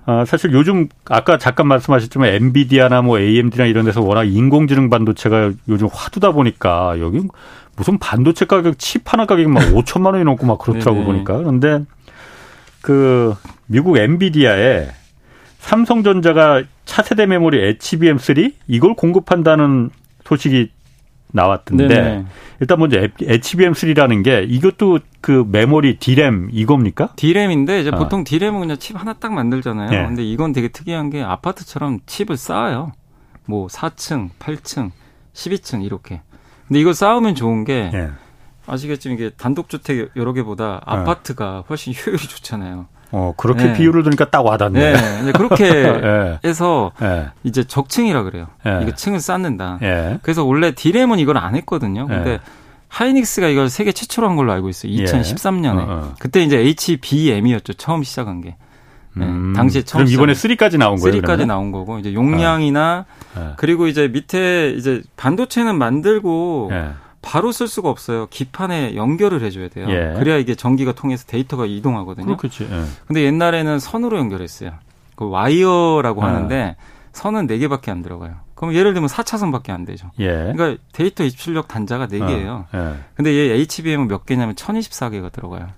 [0.07, 5.87] 아, 사실 요즘 아까 잠깐 말씀하셨지만 엔비디아나 뭐 AMD나 이런 데서 워낙 인공지능 반도체가 요즘
[5.91, 7.21] 화두다 보니까 여기
[7.75, 11.37] 무슨 반도체 가격 칩 하나 가격이 막 5천만 원이 넘고 막 그렇더라고 보니까.
[11.37, 11.83] 그런데
[12.81, 13.33] 그
[13.65, 14.89] 미국 엔비디아에
[15.59, 19.89] 삼성전자가 차세대 메모리 HBM3 이걸 공급한다는
[20.23, 20.69] 소식이
[21.35, 22.25] 나왔던데 네네.
[22.61, 27.13] 일단 먼저 HBM3라는 게 이것도 그 메모리 D램 이겁니까?
[27.17, 27.97] D램인데 이제 어.
[27.97, 29.89] 보통 D램은 그냥 칩 하나 딱 만들잖아요.
[29.89, 30.05] 네.
[30.05, 32.93] 근데 이건 되게 특이한 게 아파트처럼 칩을 쌓아요.
[33.45, 34.91] 뭐 4층, 8층,
[35.33, 36.21] 12층 이렇게.
[36.67, 38.09] 근데 이거 쌓으면 좋은 게 네.
[38.65, 40.81] 아시겠지만 이게 단독주택 여러 개보다 어.
[40.85, 42.87] 아파트가 훨씬 효율이 좋잖아요.
[43.11, 43.73] 어, 그렇게 네.
[43.73, 44.93] 비율을 들으니까 딱 와닿네.
[45.23, 45.31] 네.
[45.31, 46.39] 그렇게 네.
[46.45, 47.27] 해서 네.
[47.43, 48.47] 이제 적층이라 그래요.
[48.63, 48.79] 네.
[48.83, 49.77] 이게 층을 쌓는다.
[49.81, 50.19] 네.
[50.21, 52.07] 그래서 원래 디램은 이걸 안 했거든요.
[52.07, 52.39] 근데
[52.89, 54.91] 하이닉스가 이걸 세계 최초로 한 걸로 알고 있어요.
[54.91, 55.77] 2013년에.
[55.77, 56.13] 어, 어.
[56.19, 57.73] 그때 이제 HBM이었죠.
[57.73, 58.55] 처음 시작한 게.
[59.17, 59.25] 네.
[59.25, 61.21] 음, 당시에 처음 그럼 이번에 3까지 나온 거예요?
[61.21, 63.53] 3까지 나온 거고 이제 용량이나 어.
[63.55, 66.69] 그리고 이제 밑에 이제 반도체는 만들고
[67.25, 68.27] 바로 쓸 수가 없어요.
[68.29, 69.88] 기판에 연결을 해줘야 돼요.
[69.89, 70.13] 예.
[70.19, 72.38] 그래야 이게 전기가 통해서 데이터가 이동하거든요.
[72.38, 72.67] 그렇지.
[72.71, 72.83] 예.
[73.07, 74.71] 근데 옛날에는 선으로 연결했어요.
[75.15, 76.27] 그 와이어라고 아.
[76.27, 76.75] 하는데
[77.13, 78.35] 선은 4개밖에 안 들어가요.
[78.53, 80.11] 그럼 예를 들면 4차선밖에 안 되죠.
[80.19, 80.53] 예.
[80.55, 82.65] 그러니까 데이터 입출력 단자가 4개예요.
[82.71, 82.77] 아.
[82.77, 82.95] 예.
[83.15, 85.69] 근데 얘 HBM은 몇 개냐면 1024개가 들어가요.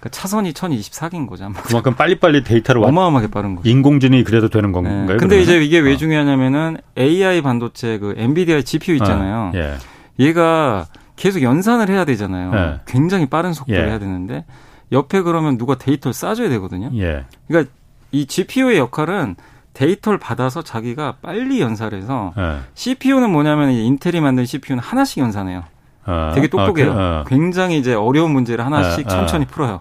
[0.00, 1.52] 그러니까 차선이 1024개인 거죠.
[1.62, 3.68] 그만큼 빨리빨리 데이터를 어마어마하게 빠른 거죠.
[3.68, 5.02] 인공지능이 그래도 되는 건가요?
[5.02, 5.06] 네.
[5.06, 5.42] 근데 그러면?
[5.42, 5.96] 이제 이게 왜 어.
[5.96, 9.52] 중요하냐면은 AI 반도체 그 엔비디아 GPU 있잖아요.
[9.54, 9.58] 아.
[9.58, 9.74] 예.
[10.20, 12.50] 얘가 계속 연산을 해야 되잖아요.
[12.52, 12.80] 네.
[12.86, 13.86] 굉장히 빠른 속도로 예.
[13.86, 14.44] 해야 되는데
[14.92, 16.90] 옆에 그러면 누가 데이터를 쌓아줘야 되거든요.
[16.94, 17.24] 예.
[17.48, 17.72] 그러니까
[18.12, 19.36] 이 GPU의 역할은
[19.72, 22.58] 데이터를 받아서 자기가 빨리 연산해서 예.
[22.74, 25.64] CPU는 뭐냐면 인텔이 만든 CPU는 하나씩 연산해요.
[26.06, 26.32] 어.
[26.34, 26.92] 되게 똑똑해요.
[26.92, 27.24] 아, 그, 어.
[27.28, 29.80] 굉장히 이제 어려운 문제를 하나씩 어, 천천히 풀어요.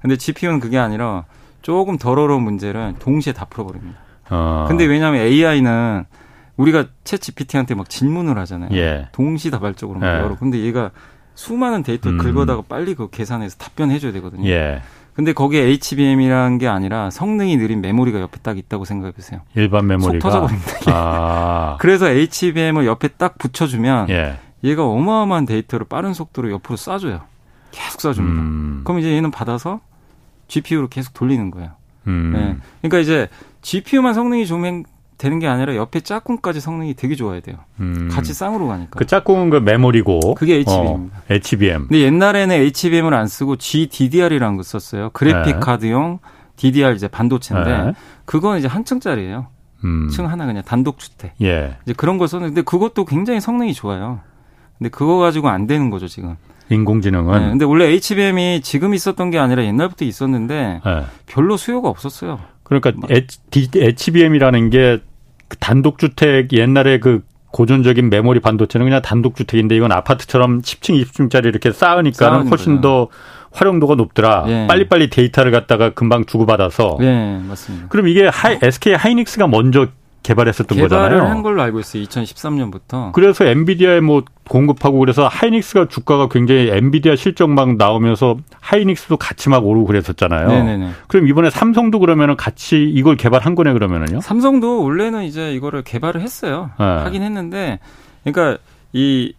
[0.00, 1.24] 근데 GPU는 그게 아니라
[1.62, 3.98] 조금 덜 어려운 문제를 동시에 다 풀어버립니다.
[4.30, 4.64] 어.
[4.68, 6.06] 근데 왜냐하면 AI는
[6.60, 8.70] 우리가 챗 GPT한테 막 질문을 하잖아요.
[8.76, 9.08] 예.
[9.12, 10.20] 동시다발적으로 막 예.
[10.20, 10.36] 여러.
[10.36, 10.90] 근데 얘가
[11.34, 12.22] 수많은 데이터를 음.
[12.22, 14.46] 긁어다가 빨리 그 계산해서 답변해줘야 되거든요.
[14.48, 14.82] 예.
[15.14, 19.40] 근데 거기에 HBM이라는 게 아니라 성능이 느린 메모리가 옆에 딱 있다고 생각해 보세요.
[19.54, 20.72] 일반 메모리가 속 터져버립니다.
[20.88, 21.76] 아.
[21.80, 24.38] 그래서 HBM을 옆에 딱 붙여주면 예.
[24.62, 27.22] 얘가 어마어마한 데이터를 빠른 속도로 옆으로 쏴줘요.
[27.70, 28.18] 계속 쏴줍니다.
[28.18, 28.80] 음.
[28.84, 29.80] 그럼 이제 얘는 받아서
[30.48, 31.70] GPU로 계속 돌리는 거예요.
[32.06, 32.32] 음.
[32.34, 32.56] 네.
[32.82, 33.28] 그러니까 이제
[33.62, 34.84] GPU만 성능이 좋으면
[35.20, 37.56] 되는 게 아니라 옆에 짝꿍까지 성능이 되게 좋아야 돼요.
[37.78, 38.08] 음.
[38.10, 38.98] 같이 쌍으로 가니까.
[38.98, 40.34] 그 짝꿍은 그 메모리고.
[40.34, 41.18] 그게 HBM입니다.
[41.18, 41.88] 어, HBM.
[41.88, 45.10] 근데 옛날에는 HBM을 안 쓰고 GDDR이라는 거 썼어요.
[45.10, 45.60] 그래픽 네.
[45.60, 46.20] 카드용
[46.56, 47.92] DDR 이제 반도체인데 네.
[48.24, 49.48] 그건 이제 한 층짜리예요.
[49.84, 50.08] 음.
[50.08, 51.34] 층 하나 그냥 단독 주택.
[51.42, 51.76] 예.
[51.84, 54.20] 이제 그런 걸 썼는데 그것도 굉장히 성능이 좋아요.
[54.78, 56.36] 근데 그거 가지고 안 되는 거죠 지금.
[56.70, 57.38] 인공지능은.
[57.38, 61.04] 네, 근데 원래 HBM이 지금 있었던 게 아니라 옛날부터 있었는데 네.
[61.26, 62.40] 별로 수요가 없었어요.
[62.62, 62.92] 그러니까
[63.74, 65.09] HBM이라는 게그
[65.58, 72.76] 단독주택 옛날에 그 고전적인 메모리 반도체는 그냥 단독주택인데 이건 아파트처럼 10층, 20층짜리 이렇게 쌓으니까는 훨씬
[72.76, 72.80] 거죠.
[72.80, 73.08] 더
[73.52, 74.44] 활용도가 높더라.
[74.46, 74.66] 예.
[74.68, 76.98] 빨리빨리 데이터를 갖다가 금방 주고받아서.
[77.00, 77.88] 예, 맞습니다.
[77.88, 79.88] 그럼 이게 하이, SK 하이닉스가 먼저
[80.30, 81.10] 개발했었던 개발을 거잖아요.
[81.10, 82.02] 개발을 한 걸로 알고 있어요.
[82.04, 83.12] 2013년부터.
[83.12, 89.66] 그래서 엔비디아에 뭐 공급하고 그래서 하이닉스가 주가가 굉장히 엔비디아 실적 막 나오면서 하이닉스도 같이 막
[89.66, 90.48] 오르고 그랬었잖아요.
[90.48, 90.90] 네네네.
[91.08, 94.20] 그럼 이번에 삼성도 그러면은 같이 이걸 개발한 거네 그러면은요?
[94.20, 96.70] 삼성도 원래는 이제 이거를 개발을 했어요.
[96.78, 96.84] 네.
[96.84, 97.78] 하긴 했는데
[98.24, 98.58] 그러니까
[98.92, 99.34] 이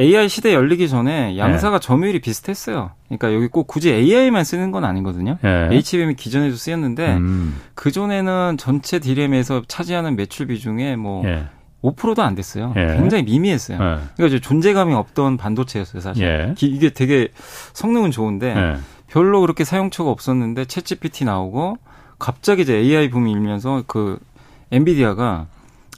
[0.00, 1.86] AI 시대 열리기 전에 양사가 네.
[1.86, 2.90] 점유율이 비슷했어요.
[3.06, 5.38] 그러니까 여기 꼭 굳이 AI만 쓰는 건 아니거든요.
[5.40, 5.68] 네.
[5.70, 7.60] HBM이 기존에도 쓰였는데 음.
[7.74, 11.44] 그 전에는 전체 디램에서 차지하는 매출 비중에 뭐 네.
[11.84, 12.72] 5%도 안 됐어요.
[12.76, 12.96] 예.
[12.96, 13.76] 굉장히 미미했어요.
[13.76, 13.84] 예.
[14.16, 16.24] 그러니까 이제 존재감이 없던 반도체였어요, 사실.
[16.24, 16.54] 예.
[16.62, 17.28] 이게 되게
[17.74, 18.76] 성능은 좋은데 예.
[19.06, 21.76] 별로 그렇게 사용처가 없었는데 채 g 피 t 나오고
[22.18, 24.18] 갑자기 이제 AI 붐이 일면서 그
[24.72, 25.46] 엔비디아가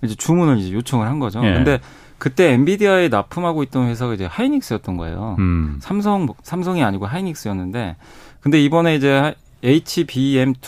[0.03, 1.41] 이제 주문을 이제 요청을 한 거죠.
[1.47, 1.55] 예.
[1.55, 1.79] 근데
[2.19, 5.37] 그때 엔비디아에 납품하고 있던 회사가 이제 하이닉스였던 거예요.
[5.39, 5.79] 음.
[5.81, 7.97] 삼성 삼성이 아니고 하이닉스였는데
[8.41, 10.61] 근데 이번에 이제 HBM2,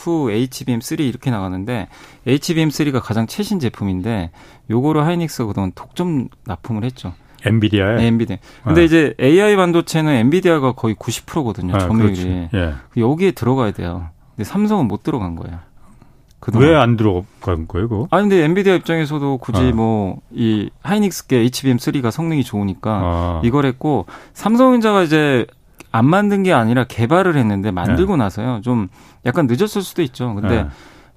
[0.50, 1.88] HBM3 이렇게 나가는데
[2.26, 4.30] HBM3가 가장 최신 제품인데
[4.70, 7.14] 요거를 하이닉스가 그동안 독점 납품을 했죠.
[7.46, 7.96] 엔비디아에?
[7.96, 8.36] 네, 엔비디아.
[8.64, 8.84] 근데 네.
[8.84, 11.72] 이제 AI 반도체는 엔비디아가 거의 90%거든요.
[11.74, 12.48] 네, 점유율이.
[12.52, 12.74] 예.
[12.96, 14.08] 여기에 들어가야 돼요.
[14.34, 15.60] 근데 삼성은 못 들어간 거예요.
[16.54, 18.08] 왜 안 들어간 거예요, 그거?
[18.10, 19.74] 아 근데 엔비디아 입장에서도 굳이 아.
[19.74, 23.40] 뭐 이 하이닉스계 HBM3가 성능이 좋으니까 아.
[23.44, 25.46] 이걸 했고 삼성전자가 이제
[25.90, 28.24] 안 만든 게 아니라 개발을 했는데 만들고 네.
[28.24, 28.60] 나서요.
[28.62, 28.88] 좀
[29.26, 30.34] 약간 늦었을 수도 있죠.
[30.34, 30.68] 근데 네.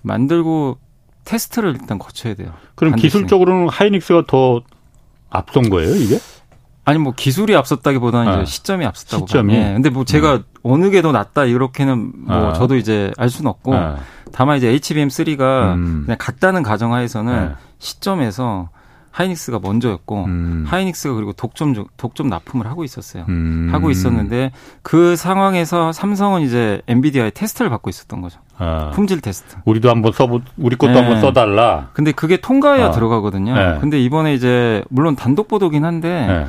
[0.01, 0.77] 만들고
[1.25, 2.51] 테스트를 일단 거쳐야 돼요.
[2.75, 3.07] 그럼 반드시.
[3.07, 4.61] 기술적으로는 하이닉스가 더
[5.29, 6.17] 앞선 거예요, 이게?
[6.83, 8.41] 아니 뭐 기술이 앞섰다기보다는 네.
[8.41, 9.53] 이제 시점이 앞섰다고 시점이.
[9.53, 9.73] 예.
[9.73, 10.43] 근데 뭐 제가 음.
[10.63, 12.53] 어느 게 더 낫다 이렇게는 뭐 아.
[12.53, 13.97] 저도 이제 알 수는 없고 아.
[14.31, 16.03] 다만 이제 HBM3가 음.
[16.05, 17.51] 그냥 같다는 가정하에서는 네.
[17.79, 18.69] 시점에서
[19.11, 20.63] 하이닉스가 먼저였고 음.
[20.67, 23.25] 하이닉스가 그리고 독점 독점 납품을 하고 있었어요.
[23.27, 23.67] 음.
[23.71, 24.51] 하고 있었는데
[24.83, 28.39] 그 상황에서 삼성은 이제 엔비디아의 테스트를 받고 있었던 거죠.
[28.57, 28.91] 아.
[28.93, 29.57] 품질 테스트.
[29.65, 30.99] 우리도 한번 써보 우리 것도 네.
[30.99, 31.89] 한번 써달라.
[31.93, 32.91] 근데 그게 통과해야 아.
[32.91, 33.53] 들어가거든요.
[33.53, 33.77] 네.
[33.81, 36.45] 근데 이번에 이제 물론 단독 보도긴 한데 네.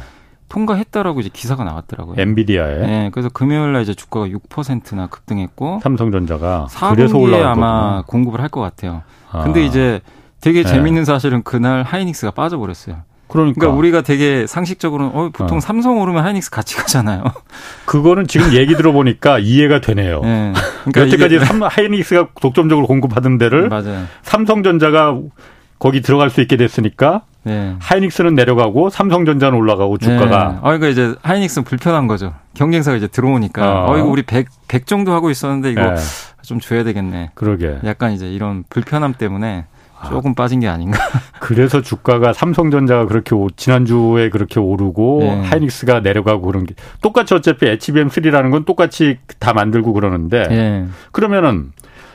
[0.52, 2.16] 통과했다라고 이제 기사가 나왔더라고요.
[2.18, 2.78] 엔비디아에.
[2.78, 9.02] 네, 그래서 금요일 날 이제 주가가 6%나 급등했고 삼성전자가 4분기에 아마 공급을 할 것 같아요.
[9.30, 9.44] 아.
[9.44, 10.00] 근데 이제
[10.42, 10.68] 되게 네.
[10.68, 12.96] 재밌는 사실은 그날 하이닉스가 빠져버렸어요.
[13.28, 13.60] 그러니까.
[13.60, 15.60] 그러니까 우리가 되게 상식적으로는 어, 보통 어.
[15.60, 17.24] 삼성 오르면 하이닉스 같이 가잖아요.
[17.86, 20.20] 그거는 지금 얘기 들어보니까 이해가 되네요.
[20.20, 20.52] 네.
[20.84, 21.44] 그러니까 여태까지 이게...
[21.64, 24.04] 하이닉스가 독점적으로 공급하던 데를 맞아요.
[24.20, 25.18] 삼성전자가
[25.78, 27.76] 거기 들어갈 수 있게 됐으니까 네.
[27.80, 30.26] 하이닉스는 내려가고 삼성전자는 올라가고 주가가.
[30.26, 30.58] 네.
[30.58, 32.34] 아, 그러니까 이제 하이닉스는 불편한 거죠.
[32.54, 33.84] 경쟁사가 이제 들어오니까.
[33.84, 35.96] 어, 어 이거 우리 100, 100 정도 하고 있었는데 이거 네.
[36.42, 37.30] 좀 줘야 되겠네.
[37.34, 37.78] 그러게.
[37.84, 39.66] 약간 이제 이런 불편함 때문에
[40.02, 40.08] 아.
[40.08, 40.98] 조금 빠진 게 아닌가.
[41.40, 45.42] 그래서 주가가 삼성전자가 그렇게 오, 지난주에 그렇게 오르고 네.
[45.42, 50.86] 하이닉스가 내려가고 그런 게 똑같이 어차피 HBM3라는 건 똑같이 다 만들고 그러는데 네.
[51.12, 51.72] 그러면은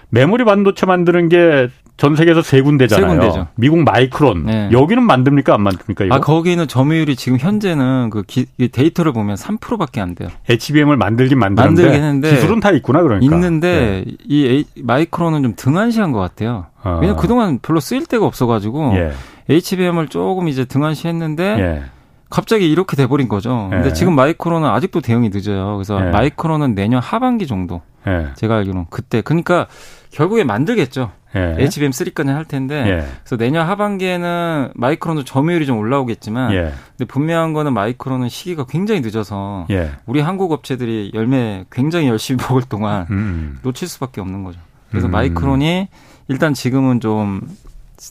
[0.10, 3.10] 메모리 반도체 만드는 게 전 세계에서 세 군데잖아요.
[3.10, 3.48] 세 군데죠.
[3.56, 4.46] 미국 마이크론.
[4.46, 4.70] 네.
[4.72, 6.16] 여기는 만듭니까 안 만듭니까 이거?
[6.16, 10.30] 아 거기는 점유율이 지금 현재는 그 기, 데이터를 보면 3%밖에 안 돼요.
[10.48, 13.36] HBM을 만들긴 만드는데 만들긴 했는데 기술은 다 있구나 그러니까.
[13.36, 14.16] 있는데 네.
[14.28, 16.68] 이 마이크론은 좀 등한시한 것 같아요.
[16.84, 17.00] 아.
[17.02, 19.12] 왜냐면 그동안 별로 쓰일 데가 없어가지고 예.
[19.50, 21.44] HBM을 조금 이제 등한시했는데.
[21.60, 21.84] 예.
[22.30, 23.68] 갑자기 이렇게 돼버린 거죠.
[23.72, 23.94] 근데 예.
[23.94, 25.76] 지금 마이크론은 아직도 대응이 늦어요.
[25.78, 26.10] 그래서 예.
[26.12, 27.82] 마이크론은 내년 하반기 정도.
[28.08, 28.28] 예.
[28.36, 29.22] 제가 알기로는 그때.
[29.22, 29.68] 그러니까
[30.12, 31.12] 결국에 만들겠죠.
[31.36, 31.56] 예.
[31.60, 32.76] HBM3까지 할 텐데.
[32.88, 33.06] 예.
[33.24, 36.54] 그래서 내년 하반기에는 마이크론도 점유율이 좀 올라오겠지만.
[36.54, 36.74] 예.
[36.98, 39.66] 근데 분명한 거는 마이크론은 시기가 굉장히 늦어서.
[39.70, 39.92] 예.
[40.06, 43.16] 우리 한국 업체들이 열매 굉장히 열심히 먹을 동안 음.
[43.18, 43.60] 음.
[43.64, 44.60] 놓칠 수밖에 없는 거죠.
[44.90, 45.12] 그래서 음.
[45.12, 45.88] 마이크론이
[46.30, 47.42] 일단 지금은 좀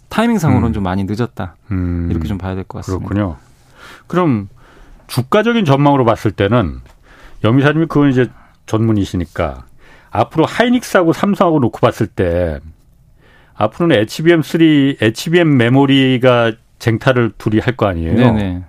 [0.09, 0.73] 타이밍상으로는 음.
[0.73, 1.57] 좀 많이 늦었다.
[1.71, 2.09] 음.
[2.11, 3.09] 이렇게 좀 봐야 될 것 같습니다.
[3.09, 3.37] 그렇군요.
[4.07, 4.49] 그럼
[5.07, 6.81] 주가적인 전망으로 봤을 때는
[7.45, 8.29] 염미사님이 그건 이제
[8.67, 9.65] 전문이시니까
[10.11, 12.59] 앞으로 하이닉스하고 삼성하고 놓고 봤을 때
[13.55, 18.15] 앞으로는 HBM3, HBM 메모리가 쟁탈을 둘이 할 거 아니에요.
[18.15, 18.65] 네네.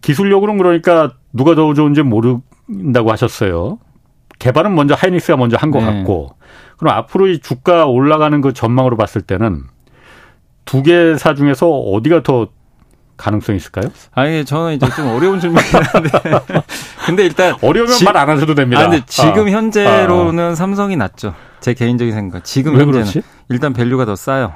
[0.00, 3.78] 기술력으로는 그러니까 누가 더 좋은지 모른다고 하셨어요.
[4.38, 5.92] 개발은 먼저 하이닉스가 먼저 한것 네.
[5.92, 6.34] 같고
[6.76, 9.62] 그럼 앞으로 이 주가 올라가는 그 전망으로 봤을 때는
[10.64, 12.48] 두 개사 중에서 어디가 더
[13.22, 13.86] 가능성이 있을까요?
[14.14, 16.10] 아니 저는 이제 좀 어려운 질문이긴 한데
[17.06, 18.82] 근데 일단 어려우면 말 안 하셔도 됩니다.
[18.82, 19.50] 아, 근데 지금 아.
[19.50, 20.54] 현재로는 아.
[20.54, 21.34] 삼성이 낫죠.
[21.60, 22.44] 제 개인적인 생각.
[22.44, 23.22] 지금 현재는 그렇지?
[23.48, 24.52] 일단 value가 더 싸요.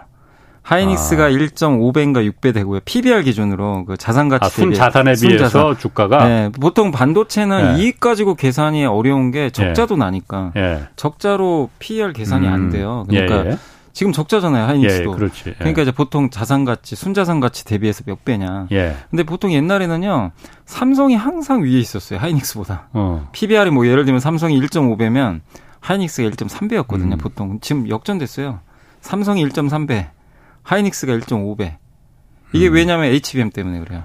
[0.62, 1.30] 하이닉스가 아.
[1.30, 2.80] 1.5배인가 6배 되고요.
[2.84, 5.78] PBR 기준으로 그 자산 가치 아, 순 자산에 순 비해서 자산.
[5.78, 7.82] 주가가 네, 보통 반도체는 네.
[7.82, 9.98] 이익 가지고 계산이 어려운 게 적자도 예.
[9.98, 10.82] 나니까 예.
[10.96, 12.52] 적자로 PER 계산이 음.
[12.52, 13.04] 안 돼요.
[13.08, 13.50] 그러니까 예.
[13.52, 13.58] 예.
[13.96, 15.10] 지금 적자잖아요, 하이닉스도.
[15.10, 15.42] 예, 그렇지.
[15.46, 15.54] 예.
[15.54, 18.66] 그러니까 이제 보통 자산 가치, 순자산 가치 대비해서 몇 배냐.
[18.70, 18.94] 예.
[19.08, 20.32] 근데 보통 옛날에는요,
[20.66, 22.88] 삼성이 항상 위에 있었어요, 하이닉스보다.
[22.92, 23.26] 어.
[23.32, 25.40] PBR이 뭐 예를 들면 삼성이 1.5배면
[25.80, 27.16] 하이닉스가 1.3배였거든요, 음.
[27.18, 27.58] 보통.
[27.60, 28.60] 지금 역전됐어요.
[29.00, 30.10] 삼성이 1.3배,
[30.62, 31.76] 하이닉스가 1.5배.
[32.52, 32.74] 이게 음.
[32.74, 34.02] 왜냐하면 HBM 때문에 그래요.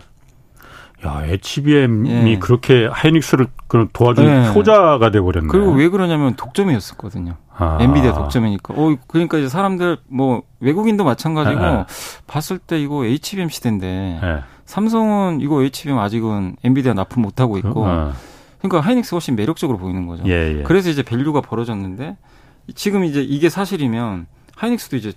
[1.06, 2.40] 야, HBM이 예.
[2.40, 3.48] 그렇게 하이닉스를
[3.94, 4.52] 도와준 예.
[4.54, 5.48] 효자가 돼버렸네.
[5.50, 7.36] 그리고 왜 그러냐면 독점이었었거든요.
[7.56, 7.80] 아.
[7.82, 8.74] 엔비디아 독점이니까.
[8.78, 11.86] 어, 그러니까 이제 사람들 뭐 외국인도 마찬가지고 예.
[12.28, 14.44] 봤을 때 이거 HBM 시대인데 예.
[14.66, 17.86] 삼성은 이거 HBM 아직은 엔비디아 납품 못 하고 있고.
[17.86, 18.14] 어.
[18.60, 20.24] 그러니까 하이닉스 훨씬 매력적으로 보이는 거죠.
[20.28, 20.64] 예, 예.
[20.64, 22.16] 그래서 이제 value가 벌어졌는데
[22.76, 25.14] 지금 이제 이게 사실이면 하이닉스도 이제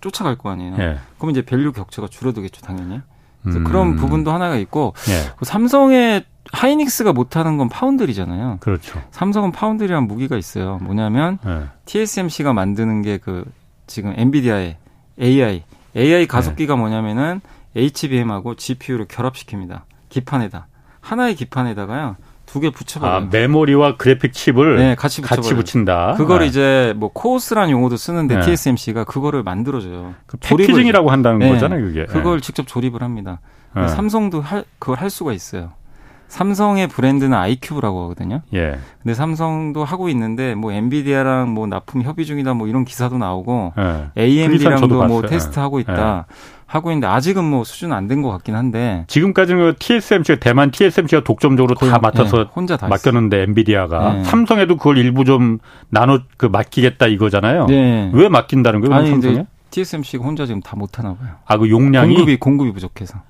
[0.00, 0.76] 쫓아갈 거 아니에요.
[0.78, 0.98] 예.
[1.18, 3.00] 그럼 이제 value 격차가 줄어들겠죠, 당연히.
[3.46, 3.64] 그래서 음.
[3.64, 5.32] 그런 부분도 하나가 있고 예.
[5.36, 8.58] 그 삼성의 하이닉스가 못하는 건 foundry잖아요.
[8.60, 9.02] 그렇죠.
[9.10, 10.78] 삼성은 foundry란 무기가 있어요.
[10.82, 11.64] 뭐냐면 예.
[11.86, 13.44] TSMC가 만드는 게 그
[13.86, 14.76] 지금 엔비디아의
[15.20, 15.62] AI,
[15.96, 16.78] AI 가속기가 예.
[16.78, 17.40] 뭐냐면은
[17.74, 19.82] HBM하고 GPU를 결합시킵니다.
[20.08, 20.68] 기판에다
[21.00, 22.16] 하나의 기판에다가요.
[22.46, 23.16] 두 개 붙여버려요.
[23.16, 26.14] 아, 메모리와 그래픽 칩을 네, 같이, 같이 붙인다.
[26.16, 26.46] 그걸 네.
[26.46, 28.40] 이제 뭐 CoWoS라는 용어도 쓰는데 네.
[28.46, 30.14] TSMC가 그거를 만들어줘요.
[30.26, 32.06] 그 packaging이라고 한다는 네, 거잖아요, 그게.
[32.06, 32.44] 그걸 네.
[32.46, 33.40] 직접 조립을 합니다.
[33.74, 33.88] 네.
[33.88, 35.72] 삼성도 할, 그걸 할 수가 있어요.
[36.28, 38.42] 삼성의 브랜드는 I-Cube라고 하거든요.
[38.52, 38.78] 예.
[39.02, 44.22] 근데 삼성도 하고 있는데 뭐 엔비디아랑 뭐 납품 협의 중이다 뭐 이런 기사도 나오고 예.
[44.22, 46.26] AMD랑도 뭐 테스트하고 있다.
[46.28, 46.34] 예.
[46.66, 51.22] 하고 있는데 아직은 뭐 수준 안 된 것 같긴 한데 지금까지는 그 TSMC가 대만 TSMC가
[51.24, 54.24] 독점적으로 거의, 다 맡아서 네, 혼자 다 맡겼는데 엔비디아가 네.
[54.24, 55.58] 삼성에도 그걸 일부 좀
[55.90, 57.66] 나눠 그 맡기겠다 이거잖아요.
[57.66, 58.10] 네.
[58.12, 58.94] 왜 맡긴다는 거예요?
[58.94, 59.46] 아니 삼성에?
[59.70, 61.30] TSMC가 혼자 지금 다 못 하나 봐요.
[61.46, 63.20] 아 그 용량이 공급이 공급이 부족해서.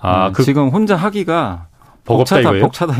[0.00, 1.67] 아, 네, 그, 지금 혼자 하기가
[2.08, 2.62] 버겁다 이거예요?
[2.62, 2.94] 벅차다.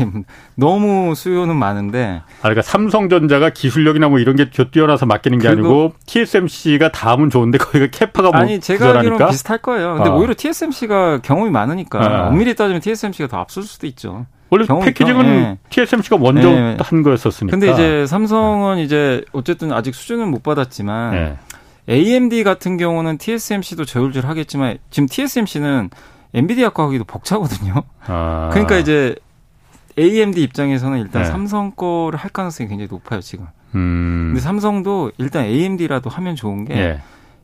[0.55, 2.21] 너무 수요는 많은데.
[2.23, 7.87] 아, 그러니까 삼성전자가 기술력이나 뭐 이런 게 뛰어나서 맡기는 게 아니고 TSMC가 다음은 좋은데 거기가
[7.87, 9.95] 캐파가 뭐 아니 제가 알기로는 비슷할 거예요.
[9.95, 10.13] 근데 아.
[10.13, 12.27] 오히려 TSMC가 경험이 많으니까 아.
[12.27, 14.27] 엄밀히 따지면 TSMC가 더 앞설 수도 있죠.
[14.51, 15.57] 원래 경험, packaging은 경, 네.
[15.69, 16.77] TSMC가 먼저 네.
[16.79, 17.55] 한 거였었으니까.
[17.55, 18.83] 근데 이제 삼성은 네.
[18.83, 21.37] 이제 어쨌든 아직 수주는 못 받았지만 네.
[21.89, 25.89] AMD 같은 경우는 TSMC도 저울질 하겠지만 지금 TSMC는
[26.33, 27.83] 엔비디아 거하기도 벅차거든요.
[28.07, 28.49] 아.
[28.53, 29.15] 그러니까 이제
[29.97, 31.27] AMD 입장에서는 일단 네.
[31.29, 33.47] 삼성 거를 할 가능성이 굉장히 높아요, 지금.
[33.75, 34.27] 음.
[34.29, 37.01] 근데 삼성도 일단 AMD라도 하면 좋은 게 네.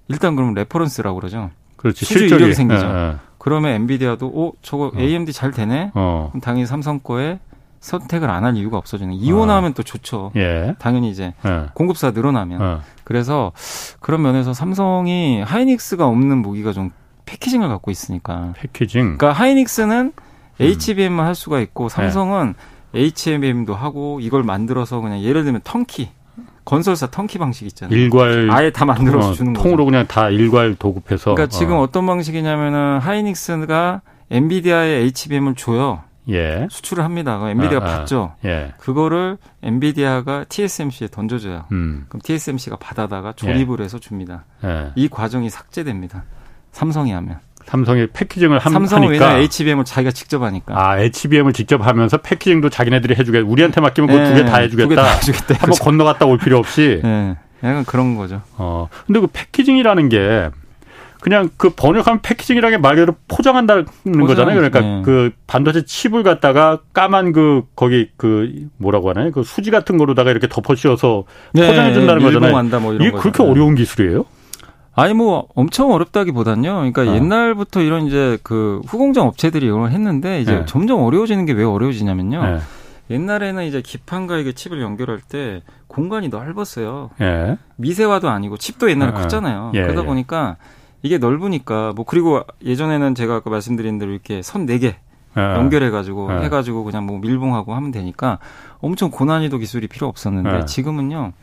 [0.08, 1.50] 일단 그럼 reference라고 그러죠.
[1.78, 2.06] 그렇지.
[2.06, 2.40] 수주 실적이.
[2.44, 2.88] 이력이 생기죠.
[2.92, 3.16] 네.
[3.38, 4.92] 그러면 엔비디아도 어, 저거 어.
[5.00, 5.92] AMD 잘 되네.
[5.94, 6.30] 어.
[6.32, 7.40] 그럼 당연히 삼성 거에
[7.80, 9.14] 선택을 안 할 이유가 없어지는.
[9.14, 9.74] 이혼하면 어.
[9.76, 10.32] 또 좋죠.
[10.36, 10.76] 예.
[10.80, 11.66] 당연히 이제 예.
[11.76, 12.62] 공급사 늘어나면.
[12.62, 12.82] 어.
[13.04, 13.52] 그래서
[14.00, 16.90] 그런 면에서 삼성이 하이닉스가 없는 무기가 좀
[17.36, 18.54] 패키징을 갖고 있으니까.
[18.58, 19.18] 패키징.
[19.18, 20.14] 그러니까 하이닉스는
[20.60, 22.56] HBM만 할 수가 있고 삼성은
[22.94, 23.02] 네.
[23.02, 26.10] HBM도 하고 이걸 만들어서 그냥 예를 들면 턴키
[26.64, 27.96] 건설사 턴키 방식 있잖아요.
[27.96, 29.64] 일괄 아예 다 만들어서 주는 거죠.
[29.64, 31.36] 통으로 그냥 다 일괄 도급해서.
[31.36, 31.88] 그러니까 지금 어.
[31.92, 36.02] 떤 방식이냐면은 하이닉스가 엔비디아의 HBM을 줘요.
[36.28, 36.68] 예.
[36.72, 37.40] 수출을 합니다.
[37.48, 38.34] 엔비디아가 아, 아, 받죠.
[38.46, 38.74] 예.
[38.80, 41.66] 그거를 엔비디아가 TSMC에 던져줘요.
[41.72, 42.06] 음.
[42.10, 43.84] 그럼 TSMC가 받아다가 조립을 예.
[43.84, 44.46] 해서 줍니다.
[44.64, 44.92] 예.
[44.96, 46.24] 이 과정이 삭제됩니다.
[46.76, 47.38] 삼성이 하면.
[47.66, 49.28] 삼성이 패키징을 함, 삼성은 하니까.
[49.30, 50.74] 왜냐 HBM을 자기가 직접 하니까.
[50.78, 53.48] 아, HBM을 직접 하면서 패키징도 자기네들이 해주겠다.
[53.48, 54.88] 우리한테 맡기면 네, 두개 다 해주겠다.
[54.88, 55.54] 두 개 다 해주겠다.
[55.56, 55.84] 한번 그렇죠.
[55.84, 57.00] 건너갔다 올 필요 없이.
[57.04, 57.36] 네.
[57.64, 58.42] 약간 그런 거죠.
[58.58, 58.88] 어.
[59.08, 60.50] 근데 그 패키징이라는 게
[61.22, 64.56] 그냥 그 번역하면 패키징이라는 게 말 그대로 포장한다는 포장, 거잖아요.
[64.58, 65.02] 그러니까 네.
[65.04, 69.32] 그 반도체 칩을 갖다가 까만 그 거기 그 뭐라고 하나요?
[69.32, 72.80] 그 수지 같은 거로다가 이렇게 덮어 씌워서 네, 포장해 준다는 거잖아요.
[72.80, 74.26] 뭐 이게 그렇게 어려운 기술이에요?
[74.96, 76.74] 아니 뭐 엄청 어렵다기보단요.
[76.74, 77.06] 그러니까 어.
[77.16, 80.66] 옛날부터 이런 이제 그 후공정 업체들이 이걸 했는데 이제 네.
[80.66, 82.44] 점점 어려워지는 게 왜 어려워지냐면요.
[82.44, 82.60] 네.
[83.10, 87.12] 옛날에는 이제 기판과 이게 칩을 연결할 때 공간이 넓었어요.
[87.22, 87.58] 예.
[87.76, 89.14] 미세화도 아니고 칩도 옛날에 예.
[89.14, 89.72] 컸잖아요.
[89.76, 89.84] 예.
[89.84, 90.58] 그러다 보니까
[91.04, 94.96] 이게 넓으니까 뭐 그리고 예전에는 제가 아까 말씀드린 대로 이렇게 선네개
[95.38, 98.40] 연결해 가지고 해 가지고 그냥 뭐 밀봉하고 하면 되니까
[98.80, 101.34] 엄청 고난이도 기술이 필요 없었는데 지금은요.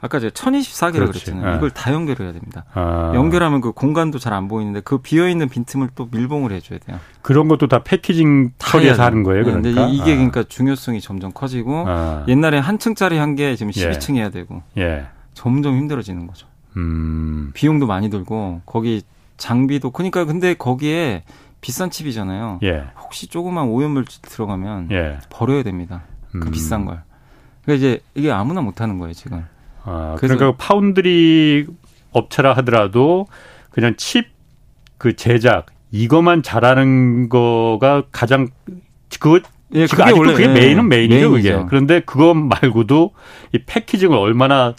[0.00, 1.50] 아까 제가 1024개라 그랬잖아요.
[1.50, 1.56] 네.
[1.56, 2.64] 이걸 다 연결해야 됩니다.
[2.72, 3.12] 아.
[3.14, 7.00] 연결하면 그 공간도 잘 안 보이는데 그 비어 있는 빈틈을 또 밀봉을 해줘야 돼요.
[7.22, 9.44] 그런 것도 다 패키징 처리해서 하는 거예요.
[9.44, 12.24] 네, 그러니까 네, 이게 그러니까 중요성이 점점 커지고 아.
[12.28, 14.20] 옛날에 한 층짜리 한 게 지금 12층 예.
[14.20, 15.06] 해야 되고 예.
[15.34, 16.46] 점점 힘들어지는 거죠.
[16.76, 17.50] 음.
[17.54, 19.02] 비용도 많이 들고 거기
[19.36, 21.24] 장비도 그러니까 근데 거기에
[21.60, 22.60] 비싼 칩이잖아요.
[22.62, 22.84] 예.
[23.00, 25.18] 혹시 조그만 오염물질 들어가면 예.
[25.30, 26.02] 버려야 됩니다.
[26.32, 26.50] 그 음.
[26.52, 27.02] 비싼 걸.
[27.64, 29.44] 그러니까 이제 이게 아무나 못 하는 거예요, 지금.
[29.84, 31.66] 아, 그러니까 파운드리
[32.12, 33.26] 업체라 하더라도
[33.70, 34.38] 그냥 칩
[34.98, 38.48] 그 제작 이것만 잘하는 거가 가장
[39.18, 39.40] 그거
[39.74, 41.52] 예, 그게 원래 그게 메인은 예, 메인이죠, 메인이죠.
[41.56, 41.64] 그게.
[41.68, 43.12] 그런데 그것 말고도
[43.54, 44.74] 이 패키징을 얼마나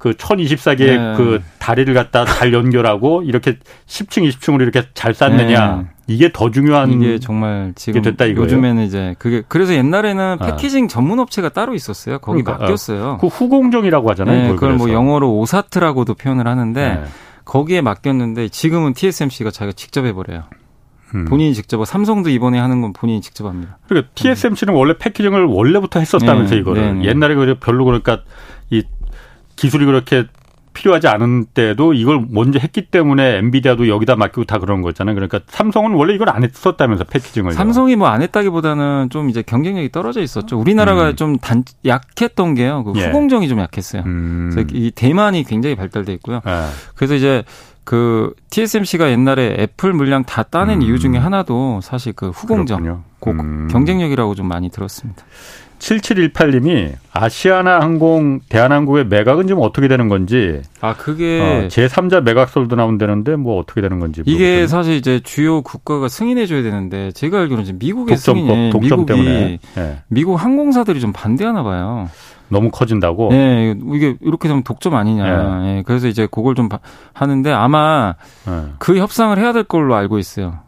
[0.00, 1.14] 그 1024개의 네.
[1.14, 5.76] 그 다리를 갖다 잘 연결하고 이렇게 10층, 20층으로 이렇게 잘 쌓느냐.
[5.76, 5.86] 네.
[6.06, 8.44] 이게 더 중요한 이게 정말 지금 됐다 이거예요.
[8.44, 10.46] 요즘에는 이제 그게 그래서 옛날에는 아.
[10.46, 10.88] 패키징 아.
[10.88, 12.18] 전문 업체가 따로 있었어요.
[12.18, 13.18] 거기 그러니까, 맡겼어요.
[13.20, 14.48] 그 후공정이라고 하잖아요.
[14.48, 17.04] 네, 그걸 뭐 영어로 오사트라고도 표현을 하는데 네.
[17.44, 20.44] 거기에 맡겼는데 지금은 TSMC가 자기가 직접 해버려요.
[21.14, 21.26] 음.
[21.26, 23.76] 본인이 직접 뭐 삼성도 이번에 하는 건 본인이 직접 합니다.
[23.86, 27.04] 그러니까 TSMC는 원래 패키징을 원래부터 했었다면서 네, 이거를 네, 네.
[27.04, 28.22] 옛날에 그 별로 그러니까
[28.70, 28.82] 이
[29.60, 30.24] 기술이 그렇게
[30.72, 35.14] 필요하지 않은 때도 이걸 먼저 했기 때문에 엔비디아도 여기다 맡기고 다 그런 거잖아요.
[35.14, 37.52] 그러니까 삼성은 원래 이걸 안 했었다면서 패키징을.
[37.52, 40.58] 삼성이 뭐 안 했다기보다는 좀 이제 경쟁력이 떨어져 있었죠.
[40.58, 41.16] 우리나라가 음.
[41.16, 42.84] 좀 단, 약했던 게요.
[42.84, 43.06] 그 예.
[43.08, 44.02] 후공정이 좀 약했어요.
[44.06, 44.50] 음.
[44.54, 46.40] 그래서 이 대만이 굉장히 발달돼 있고요.
[46.46, 46.64] 예.
[46.94, 47.42] 그래서 이제
[47.84, 50.82] 그 TSMC가 옛날에 애플 물량 다 따낸 음.
[50.82, 55.22] 이유 중에 하나도 사실 그 후공정, 그 경쟁력이라고 좀 많이 들었습니다.
[55.80, 60.60] 7718님이 아시아나 항공, 대한항공의 매각은 지금 어떻게 되는 건지.
[60.80, 61.40] 아, 그게.
[61.40, 64.22] 어, 제3자 매각설도 나온다는데 뭐 어떻게 되는 건지.
[64.24, 64.66] 이게 모르겠네.
[64.68, 69.06] 사실 이제 주요 국가가 승인해 줘야 되는데 제가 알기로는 지금 미국의 독점법, 승인에 독점 미국이
[69.06, 69.58] 때문에.
[69.74, 69.98] 네.
[70.08, 72.08] 미국 항공사들이 좀 반대하나 봐요.
[72.48, 73.30] 너무 커진다고?
[73.30, 75.60] 네, 이게 이렇게 되면 독점 아니냐.
[75.60, 75.62] 네.
[75.62, 76.68] 네, 그래서 이제 그걸 좀
[77.12, 78.14] 하는데 아마
[78.46, 78.64] 네.
[78.78, 80.58] 그 협상을 해야 될 걸로 알고 있어요.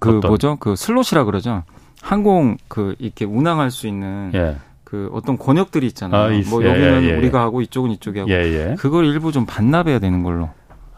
[0.00, 0.28] 그 어떤?
[0.28, 0.56] 뭐죠?
[0.58, 1.62] 그 슬롯이라 그러죠.
[2.06, 4.56] 항공 그 이렇게 운항할 수 있는 예.
[4.84, 6.22] 그 어떤 권역들이 있잖아요.
[6.22, 9.44] 아, 뭐 예, 여기는 예, 예, 우리가 하고 이쪽은 이쪽이 하고 예, 그걸 일부 좀
[9.44, 10.48] 반납해야 되는 걸로.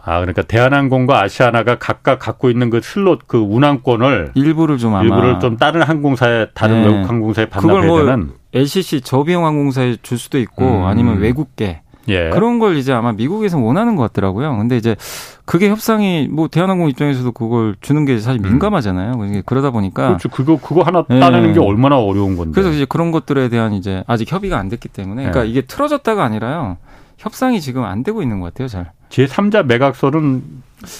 [0.04, 5.40] 아 그러니까 대한항공과 아시아나가 각각 갖고 있는 그 슬롯 그 운항권을 일부를 좀 아마 일부를
[5.40, 10.64] 좀 다른 항공사에 다른 외국 항공사에 반납해야 뭐 되는 LCC 저비용 항공사에 줄 수도 있고
[10.64, 10.84] 음.
[10.84, 12.30] 아니면 외국계 예.
[12.30, 14.56] 그런 걸 이제 아마 미국에서 원하는 것 같더라고요.
[14.56, 14.96] 근데 이제
[15.44, 18.50] 그게 협상이 뭐 대한항공 입장에서도 그걸 주는 게 사실 음.
[18.50, 19.12] 민감하잖아요.
[19.14, 19.42] 음.
[19.44, 20.28] 그러다 보니까 그렇죠.
[20.28, 21.52] 그거 그거 하나 따내는 예.
[21.54, 22.52] 게 얼마나 어려운 건데.
[22.52, 25.50] 그래서 이제 그런 것들에 대한 이제 아직 협의가 안 됐기 때문에 그러니까 예.
[25.50, 26.78] 이게 틀어졌다가 아니라요.
[27.18, 28.92] 협상이 지금 안 되고 있는 것 같아요, 잘.
[29.10, 30.42] 제3자 매각설은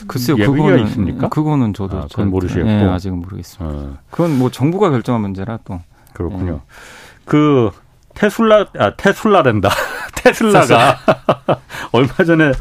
[0.08, 1.28] 글쎄요, 그거는 있습니까?
[1.28, 2.66] 그거는 저도 아, 그건 모르시겠고.
[2.68, 3.78] 네, 아직은 모르겠습니다.
[3.78, 3.96] 어.
[4.10, 5.80] 그건 뭐 정부가 결정한 문제라 또.
[6.12, 6.52] 그렇군요.
[6.52, 6.58] 네.
[7.24, 7.70] 그
[8.18, 9.70] 테슬라 아 테슬라랜다.
[10.16, 10.98] 테슬라가
[11.92, 12.52] 얼마 전에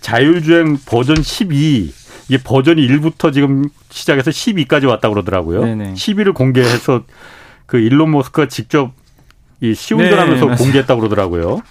[0.00, 1.92] 자율주행 버전 12
[2.28, 5.64] 이게 버전이 1부터 지금 시작해서 12까지 왔다 고 그러더라고요.
[5.64, 5.94] 네네.
[5.94, 7.04] 12를 공개해서
[7.64, 8.92] 그 일론 머스크가 직접
[9.62, 11.62] 이 시운전하면서 네, 공개했다고 그러더라고요.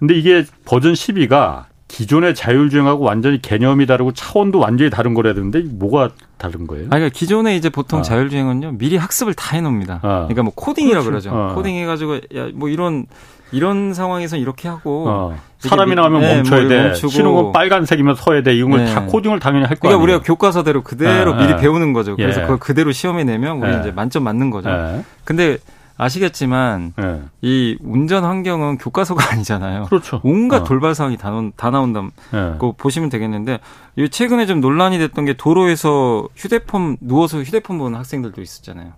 [0.00, 6.10] 근데 이게 버전 12가 기존의 자율주행하고 완전히 개념이 다르고 차원도 완전히 다른 거라 되는데 뭐가
[6.36, 6.86] 다른 거예요?
[6.86, 8.02] 아, 그러니까 기존에 이제 보통 아.
[8.02, 10.00] 자율주행은요 미리 학습을 다 해놓습니다.
[10.02, 10.08] 아.
[10.26, 11.30] 그러니까 뭐 코딩이라 고 그러죠.
[11.32, 11.54] 아.
[11.54, 13.06] 코딩 해가지고 야 뭐 이런
[13.52, 15.38] 이런 상황에서 이렇게 하고 어.
[15.60, 16.82] 사람이 나오면 네, 멈춰야 뭐 돼.
[16.82, 17.08] 멈추고.
[17.08, 18.54] 신호가 빨간색이면 서야 돼.
[18.56, 19.06] 이런 걸다 네.
[19.06, 19.96] 코딩을 당연히 할 거예요.
[19.98, 21.42] 그러니까 우리가 교과서대로 그대로 네.
[21.42, 21.60] 미리 네.
[21.60, 22.16] 배우는 거죠.
[22.16, 22.42] 그래서 예.
[22.42, 23.78] 그걸 그대로 시험에 내면 우리 예.
[23.78, 24.68] 이제 만점 맞는 거죠.
[24.68, 25.02] 예.
[25.24, 25.58] 근데
[25.96, 27.22] 아시겠지만 네.
[27.42, 29.84] 이 운전 환경은 교과서가 아니잖아요.
[29.84, 30.20] 그렇죠.
[30.22, 30.64] 온갖 어.
[30.64, 32.58] 돌발 상황이 다, 다 나온다고 네.
[32.76, 33.60] 보시면 되겠는데
[33.96, 38.92] 이 최근에 좀 논란이 됐던 게 도로에서 휴대폰 누워서 휴대폰 보는 학생들도 있었잖아요.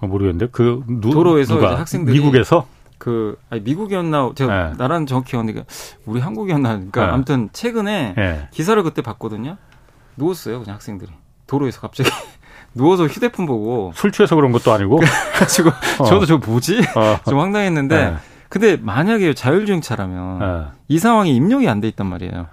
[0.00, 1.78] 어, 모르겠는데 그 누, 도로에서 누가?
[1.78, 2.66] 학생들이 미국에서
[2.98, 4.74] 그 아니 미국이었나 제가 네.
[4.76, 5.64] 나라는 정확히 기억하는데
[6.04, 7.12] 우리 한국이었나 그러니까 네.
[7.12, 8.48] 아무튼 최근에 네.
[8.50, 9.56] 기사를 그때 봤거든요.
[10.16, 11.10] 누웠어요 그냥 학생들이
[11.46, 12.10] 도로에서 갑자기
[12.74, 14.96] 누워서 휴대폰 보고 술 취해서 그런 것도 아니고
[15.34, 16.04] 그래가지고 어.
[16.04, 17.18] 저도 저 뭐지 어.
[17.28, 18.16] 좀 황당했는데 네.
[18.48, 20.64] 근데 만약에 자율주행차라면 네.
[20.88, 22.46] 이 상황이 입력이 안 돼 있단 말이에요.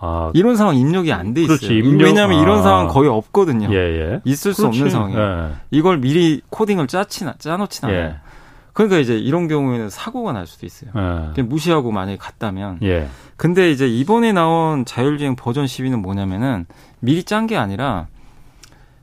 [0.00, 1.72] 아, 이런 상황 입력이 안 돼 있어요.
[1.72, 2.42] 입력, 왜냐하면 아.
[2.42, 3.68] 이런 상황 거의 없거든요.
[3.72, 4.20] 예, 예.
[4.24, 4.78] 있을 수 그렇지.
[4.78, 5.20] 없는 상황이에요.
[5.50, 5.54] 예.
[5.70, 7.98] 이걸 미리 코딩을 짜치나 짜놓진 않아요.
[8.00, 8.14] 예.
[8.74, 10.90] 그러니까 이제 이런 경우에는 사고가 날 수도 있어요.
[10.94, 11.32] 예.
[11.34, 12.78] 그냥 무시하고 만약에 갔다면.
[12.82, 13.08] 예.
[13.36, 16.66] 근데 이제 이번에 나온 자율주행 버전 12는 뭐냐면은
[17.00, 18.06] 미리 짠 게 아니라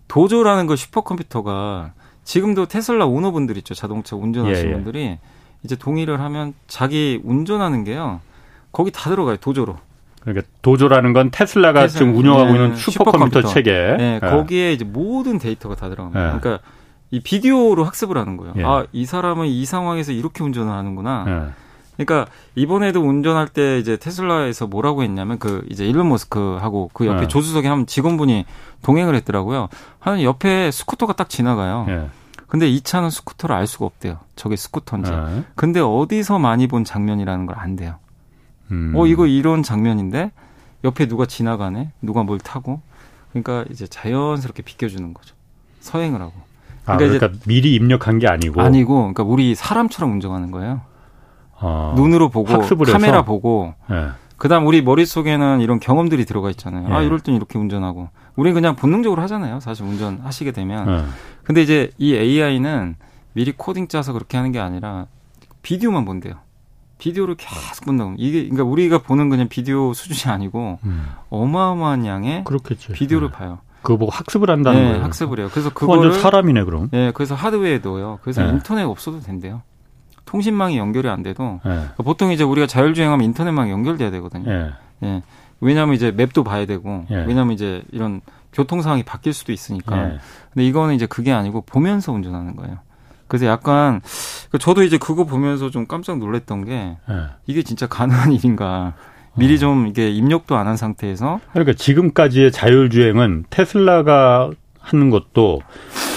[0.08, 1.92] 도조라는 그 슈퍼컴퓨터가
[2.24, 3.74] 지금도 테슬라 오너분들 있죠.
[3.74, 4.76] 자동차 운전하시는 예, 예.
[4.76, 5.18] 분들이
[5.64, 8.20] 이제 동의를 하면 자기 운전하는 게요.
[8.72, 9.38] 거기 다 들어가요.
[9.38, 9.78] 도조로.
[10.22, 13.72] 그러니까 도조라는 건 테슬라가 테슬라, 지금 운영하고 네, 있는 슈퍼컴퓨터, 슈퍼컴퓨터, 체계.
[13.72, 16.34] 네, 네, 거기에 이제 모든 데이터가 다 들어갑니다.
[16.34, 16.40] 네.
[16.40, 16.64] 그러니까
[17.12, 18.54] 이 비디오로 학습을 하는 거예요.
[18.58, 18.64] 예.
[18.64, 21.54] 아, 이 사람은 이 상황에서 이렇게 운전을 하는구나.
[21.98, 27.28] 그러니까 이번에도 운전할 때 이제 테슬라에서 뭐라고 했냐면 그 이제 일론 머스크하고 그 옆에 네.
[27.28, 28.46] 조수석에 한 직원분이
[28.82, 29.70] 동행을 했더라고요.
[30.00, 31.86] 한 옆에 스쿠터가 딱 지나가요.
[31.88, 32.10] 네.
[32.48, 34.20] 근데 이 차는 스쿠터를 알 수가 없대요.
[34.36, 35.12] 저게 스쿠터인지.
[35.12, 35.44] 네.
[35.56, 37.96] 근데 어디서 많이 본 장면이라는 걸 안대요.
[38.72, 38.94] 음.
[38.96, 40.32] 어 이거 이런 장면인데
[40.84, 42.82] 옆에 누가 지나가네, 누가 뭘 타고.
[43.32, 45.36] 그러니까 이제 자연스럽게 비껴주는 거죠.
[45.82, 46.34] 서행을 하고.
[46.86, 50.82] 아, 그러니까, 그러니까 미리 입력한 게 아니고 아니고 그러니까 우리 사람처럼 운전하는 거예요.
[51.60, 54.08] 어, 눈으로 보고 카메라 보고 네.
[54.38, 56.90] 그다음 우리 머릿속에는 이런 경험들이 들어가 있잖아요.
[56.90, 56.94] 네.
[56.94, 57.06] 아, 예.
[57.06, 58.10] 이럴 땐 이렇게 운전하고.
[58.36, 59.62] 우리는 그냥 본능적으로 하잖아요.
[59.62, 60.86] 사실 운전하시게 되면.
[60.86, 61.04] 네.
[61.44, 62.98] 근데 이제 이 AI는
[63.34, 65.08] 미리 코딩 짜서 그렇게 하는 게 아니라
[65.62, 66.34] 비디오만 본대요.
[66.98, 68.14] 비디오를 계속 본다고.
[68.18, 71.08] 이게 그러니까 우리가 보는 그냥 비디오 수준이 아니고 음.
[71.30, 72.94] 어마어마한 양의 그렇겠지.
[72.94, 73.34] 비디오를 네.
[73.38, 73.60] 봐요.
[73.82, 75.04] 그거 보고 학습을 한다는 네, 거예요.
[75.04, 75.50] 학습을 해요.
[75.52, 76.90] 그래서 그거를 사람이네 그럼.
[76.92, 78.20] 네, 그래서 하드웨어에 넣어요.
[78.22, 78.50] 그래서 네.
[78.50, 79.62] 인터넷 없어도 된대요.
[80.26, 81.72] 통신망이 연결이 안 돼도 네.
[81.72, 84.52] 그러니까 보통 이제 우리가 자율주행하면 인터넷망이 연결돼야 되거든요.
[84.52, 84.70] 네.
[85.00, 85.24] 네.
[85.62, 87.24] 왜냐하면 이제 맵도 봐야 되고 네.
[87.26, 88.22] 왜냐하면 이제 이런
[88.54, 89.96] 교통 상황이 바뀔 수도 있으니까.
[89.96, 90.18] 네.
[90.54, 92.78] 근데 이거는 이제 그게 아니고 보면서 운전하는 거예요.
[93.28, 94.02] 그래서 약간
[94.60, 97.16] 저도 이제 그거 보면서 좀 깜짝 놀랐던 게 네.
[97.48, 98.94] 이게 진짜 가능한 일인가.
[99.38, 105.62] 미리 좀 이게 입력도 안 한 상태에서 그러니까 지금까지의 자율주행은 테슬라가 하는 것도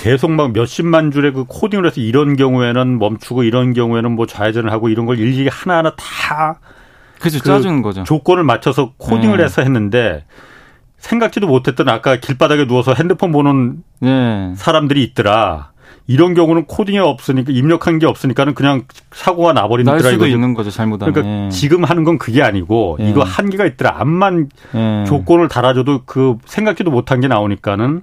[0.03, 4.89] 계속 막 몇십만 줄의 그 코딩을 해서 이런 경우에는 멈추고 이런 경우에는 뭐 좌회전을 하고
[4.89, 6.61] 이런 걸 일일이 하나하나 다
[7.19, 7.39] 그렇죠.
[7.41, 8.05] 그 짜주는 거죠.
[8.05, 9.45] 조건을 맞춰서 코딩을 네.
[9.45, 10.25] 해서 했는데
[10.99, 14.53] 생각지도 못했던 아까 길바닥에 누워서 핸드폰 보는 네.
[14.57, 15.73] 사람들이 있더라.
[16.07, 19.93] 이런 경우는 코딩이 없으니까 입력한 게 없으니까는 그냥 사고가 나버린다.
[19.93, 20.27] 날 수도.
[20.27, 21.13] 있는 거죠 잘못하면.
[21.13, 21.51] 그러니까 예.
[21.51, 23.11] 지금 하는 건 그게 아니고 예.
[23.11, 23.97] 이거 한계가 있더라.
[24.01, 25.05] 암만 예.
[25.07, 28.03] 조건을 달아줘도 그 생각지도 못한 게 나오니까는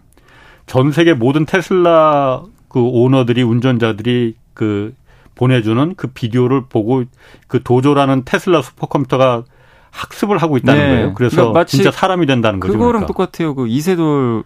[0.65, 4.93] 전 세계 모든 테슬라 그 오너들이 운전자들이 그
[5.35, 7.03] 보내주는 그 비디오를 보고
[7.47, 9.43] 그 도조라는 테슬라 슈퍼컴퓨터가
[9.91, 10.87] 학습을 하고 있다는 네.
[10.89, 11.13] 거예요.
[11.13, 12.73] 그래서 그러니까 진짜 사람이 된다는 거죠.
[12.73, 13.07] 그거랑 그러니까.
[13.07, 13.55] 똑같아요.
[13.55, 14.43] 그 이세돌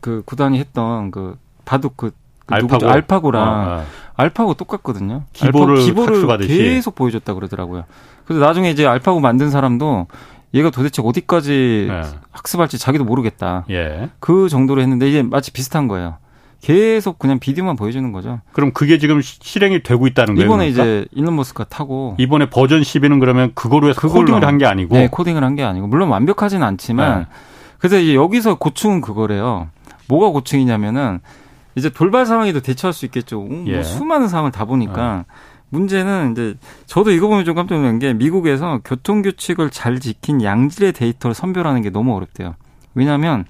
[0.00, 2.10] 그 구단이 했던 그 바둑 그
[2.46, 3.84] 그 알파고 알파고랑 아, 아.
[4.16, 5.24] 알파고 똑같거든요.
[5.32, 7.84] 기보를, 기보를 계속 보여줬다 그러더라고요.
[8.26, 10.06] 그래서 나중에 이제 알파고 만든 사람도
[10.54, 12.02] 얘가 도대체 어디까지 네.
[12.30, 13.64] 학습할지 자기도 모르겠다.
[13.70, 14.08] 예.
[14.20, 16.16] 그 정도로 했는데 이제 마치 비슷한 거예요.
[16.60, 18.40] 계속 그냥 비디오만 보여주는 거죠.
[18.52, 20.46] 그럼 그게 지금 실행이 되고 있다는 거예요?
[20.46, 20.82] 이번에 그러니까?
[21.00, 25.08] 이제 일론 머스크가 타고 이번에 버전 12는 그러면 그거로 해서 코딩을 한 게 아니고 네,
[25.08, 27.26] 코딩을 한 게 아니고 물론 완벽하지는 않지만 네.
[27.78, 29.68] 그래서 이제 여기서 고충은 그거래요.
[30.08, 31.20] 뭐가 고충이냐면은
[31.74, 33.40] 이제 돌발 상황에도 대처할 수 있겠죠.
[33.40, 33.82] 뭐 예.
[33.82, 35.32] 수많은 상황을 다 보니까 어.
[35.70, 36.54] 문제는 이제
[36.86, 41.82] 저도 이거 보면 좀 깜짝 놀란 게 미국에서 교통 규칙을 잘 지킨 양질의 데이터를 선별하는
[41.82, 42.54] 게 너무 어렵대요.
[42.94, 43.44] 왜냐하면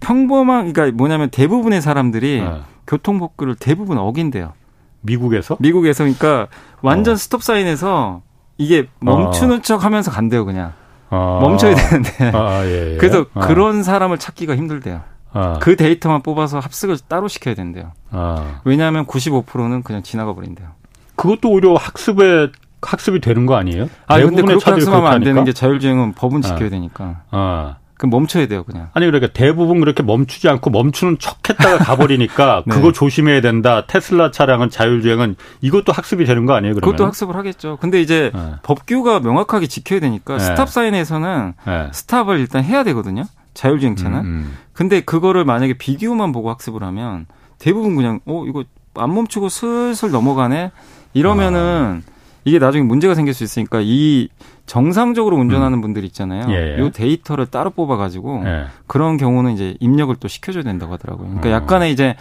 [0.00, 2.64] 평범한 그러니까 뭐냐면 대부분의 사람들이 어.
[2.86, 4.52] 교통 법규를 대부분 어긴대요.
[5.00, 5.56] 미국에서?
[5.60, 6.48] 미국에서 그러니까
[6.82, 7.16] 완전 어.
[7.16, 8.22] 스톱 사인에서
[8.56, 9.62] 이게 멈추는 어.
[9.62, 10.72] 척 하면서 간대요, 그냥.
[11.10, 11.40] 어.
[11.42, 12.30] 멈춰야 되는데.
[12.32, 12.96] 아, 예, 예.
[12.96, 13.40] 그래서 어.
[13.40, 15.02] 그런 사람을 찾기가 힘들대요.
[15.32, 15.58] 아.
[15.60, 17.92] 그 데이터만 뽑아서 합숙을 따로 시켜야 된대요.
[18.10, 18.60] 아.
[18.64, 20.68] 왜냐하면 95%는 그냥 지나가 버린대요.
[21.16, 22.50] 그것도 오히려 학습에
[22.82, 23.88] 학습이 되는 거 아니에요?
[24.06, 26.48] 아 근데 그렇게 학습하면 안 되는 게 자율주행은 법은 아.
[26.48, 27.22] 지켜야 되니까.
[27.30, 27.76] 아.
[27.96, 28.88] 그럼 멈춰야 돼요, 그냥.
[28.92, 32.74] 아니 그러니까 대부분 그렇게 멈추지 않고 멈추는 척했다가 가버리니까 네.
[32.74, 33.86] 그거 조심해야 된다.
[33.86, 36.74] 테슬라 차량은 자율주행은 이것도 학습이 되는 거 아니에요?
[36.74, 36.92] 그러면?
[36.92, 37.78] 그것도 학습을 하겠죠.
[37.80, 38.54] 근데 이제 네.
[38.64, 40.44] 법규가 명확하게 지켜야 되니까 네.
[40.44, 41.88] 스탑 사인에서는 네.
[41.92, 43.24] 스탑을 일단 해야 되거든요.
[43.54, 44.18] 자율주행차는.
[44.18, 44.58] 음, 음.
[44.72, 47.26] 근데 그거를 만약에 비디오만 보고 학습을 하면
[47.60, 48.64] 대부분 그냥 어 이거
[48.96, 50.72] 안 멈추고 슬슬 넘어가네
[51.14, 52.12] 이러면은 아.
[52.44, 54.28] 이게 나중에 문제가 생길 수 있으니까 이
[54.66, 55.80] 정상적으로 운전하는 음.
[55.80, 56.46] 분들 있잖아요.
[56.50, 56.78] 예, 예.
[56.78, 58.64] 요 데이터를 따로 뽑아가지고 예.
[58.86, 61.26] 그런 경우는 이제 입력을 또 시켜줘야 된다고 하더라고요.
[61.28, 61.52] 그러니까 어.
[61.52, 62.16] 약간의 이제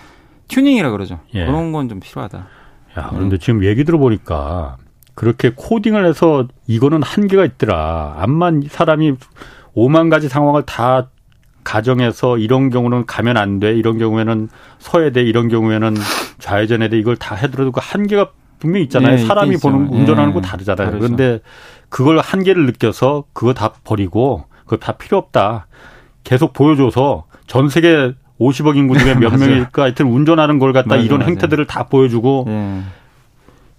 [0.48, 1.20] 튜닝이라 그러죠.
[1.34, 1.46] 예.
[1.46, 2.48] 그런 건 좀 필요하다.
[2.98, 4.78] 야, 그런데 지금 얘기 들어보니까
[5.16, 8.16] 그렇게 코딩을 해서 이거는 한계가 있더라.
[8.20, 9.16] 암만 사람이
[9.74, 11.10] 오만 가지 상황을 다
[11.64, 13.74] 가정에서 이런 경우는 가면 안 돼.
[13.74, 15.24] 이런 경우에는 서야 돼.
[15.24, 15.96] 이런 경우에는
[16.40, 16.98] 좌회전해야 돼.
[17.00, 18.32] 이걸 다 해더라도 그 한계가
[18.64, 19.18] 분명히 있잖아요.
[19.18, 20.34] 네, 사람이 보는 운전하는 네.
[20.36, 20.88] 거 다르잖아요.
[20.88, 21.00] 다르죠.
[21.00, 21.42] 그런데
[21.90, 25.68] 그걸 한계를 느껴서 그거 다 버리고 그거 다 필요 없다.
[26.24, 31.20] 계속 보여줘서 전 세계 50억 인구 중에 몇 명일까 하여튼 운전하는 걸 갖다 맞아, 이런
[31.20, 31.30] 맞아.
[31.32, 32.82] 행태들을 다 보여주고 네.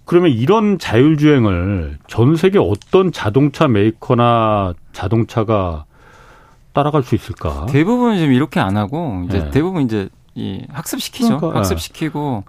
[0.05, 5.85] 그러면 이런 자율주행을 전 세계 어떤 자동차 메이커나 자동차가
[6.73, 7.65] 따라갈 수 있을까?
[7.69, 9.49] 대부분 지금 이렇게 안 하고 이제 네.
[9.49, 11.37] 대부분 이제 이 학습시키죠.
[11.37, 12.43] 그러니까, 학습시키고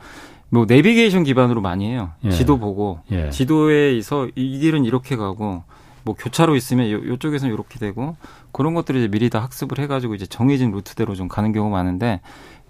[0.50, 2.12] 뭐 내비게이션 기반으로 많이 해요.
[2.24, 2.30] 예.
[2.30, 3.30] 지도 보고 예.
[3.30, 5.64] 지도에서 이 길은 이렇게 가고
[6.04, 8.16] 뭐 교차로 있으면 요, 요쪽에서는 이렇게 되고
[8.52, 12.20] 그런 것들을 이제 미리 다 학습을 해가지고 이제 정해진 루트대로 좀 가는 경우가 많은데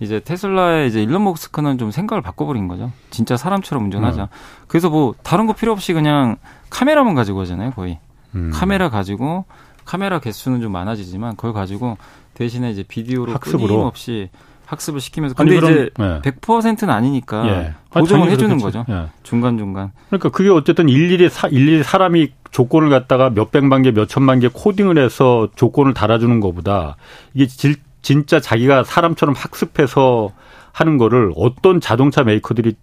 [0.01, 2.91] 이제 테슬라의 이제 일론 머스크는 좀 생각을 바꿔버린 거죠.
[3.11, 4.23] 진짜 사람처럼 운전하자.
[4.23, 4.29] 음.
[4.69, 6.37] 그래서 뭐 다른 거 필요 없이 그냥
[6.71, 7.99] 카메라만 가지고 하잖아요, 거의.
[8.35, 8.51] 음.
[8.53, 9.45] 카메라 가지고
[9.85, 11.97] 카메라 개수는 좀 많아지지만 그걸 가지고
[12.35, 13.69] 대신에 이제 비디오로 학습으로.
[13.69, 14.31] 끊임없이
[14.67, 16.21] 학습을 시키면서 근데 아니, 이제 네.
[16.23, 17.75] 100%는 아니니까 예.
[17.91, 19.07] 보정을 해주는 거죠 예.
[19.23, 19.93] 중간 중간.
[20.09, 24.49] 그러니까 그게 어쨌든 일일이 사, 일일이 사람이 조건을 갖다가 몇 백만 개, 몇 천만 개
[24.53, 26.97] 코딩을 해서 조건을 달아주는 것보다
[27.33, 30.33] 이게 질, 진짜 자기가 사람처럼 학습해서
[30.73, 32.75] 하는 거를 어떤 자동차 메이커들이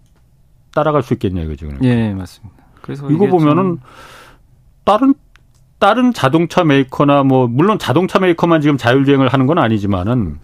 [0.74, 1.66] 따라갈 수 있겠냐 이거죠.
[1.66, 1.86] 그러니까.
[1.86, 2.64] 예, 맞습니다.
[2.80, 3.78] 그래서 이거 보면은
[4.84, 5.14] 다른
[5.78, 10.38] 다른 자동차 메이커나 뭐 물론 자동차 메이커만 지금 자율주행을 하는 건 아니지만은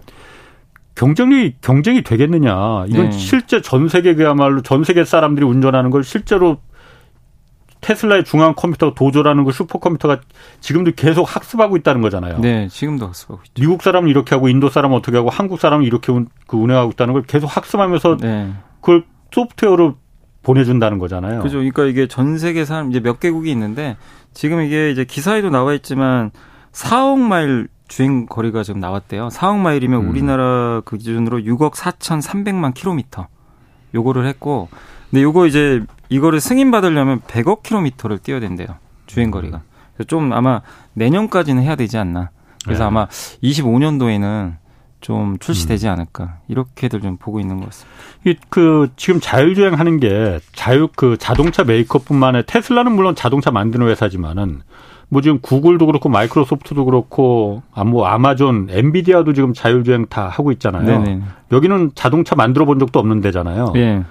[1.00, 2.84] 경쟁이 경쟁이 되겠느냐.
[2.88, 3.10] 이건 네.
[3.12, 6.58] 실제 전 세계 그야말로 전 세계 사람들이 운전하는 걸 실제로
[7.80, 10.20] 테슬라의 중앙 컴퓨터가 Dojo라는 그 슈퍼컴퓨터가
[10.60, 12.40] 지금도 계속 학습하고 있다는 거잖아요.
[12.40, 13.62] 네, 지금도 학습하고 있죠.
[13.62, 16.12] 미국 사람은 이렇게 하고 인도 사람은 어떻게 하고 한국 사람은 이렇게
[16.46, 18.52] 그 운행하고 있다는 걸 계속 학습하면서 네.
[18.82, 19.94] 그걸 소프트웨어로
[20.42, 21.40] 보내준다는 거잖아요.
[21.40, 21.56] 그죠.
[21.56, 23.96] 그러니까 이게 전 세계 사람 이제 몇 개국이 있는데
[24.34, 26.30] 지금 이게 이제 기사에도 나와 있지만
[26.72, 29.28] 4억 마일 주행 거리가 지금 나왔대요.
[29.28, 30.10] 4억 마일이면 음.
[30.10, 33.26] 우리나라 그 기준으로 6억 4천3백만 킬로미터.
[33.94, 34.68] 요거를 했고,
[35.10, 38.68] 근데 요거 이제 이거를 승인 받으려면 100억 킬로미터를 뛰어야 된대요.
[39.06, 39.62] 주행 거리가.
[39.94, 40.62] 그래서 좀 아마
[40.94, 42.30] 내년까지는 해야 되지 않나.
[42.64, 42.86] 그래서 네.
[42.86, 43.06] 아마
[43.42, 44.54] 25년도에는
[45.00, 45.92] 좀 출시되지 음.
[45.92, 47.98] 않을까 이렇게들 좀 보고 있는 것 같습니다.
[48.24, 54.62] 이그 지금 자율주행하는 게 자유 그 자동차 메이커뿐만 아니라 테슬라는 물론 자동차 만드는 회사지만은
[55.10, 60.84] 뭐 지금 구글도 그렇고 마이크로소프트도 그렇고 아뭐 아마존, 엔비디아도 지금 자율주행 다 하고 있잖아요.
[60.84, 61.20] 네네.
[61.52, 63.72] 여기는 자동차 만들어 본 적도 없는 데잖아요.
[63.74, 64.02] 네.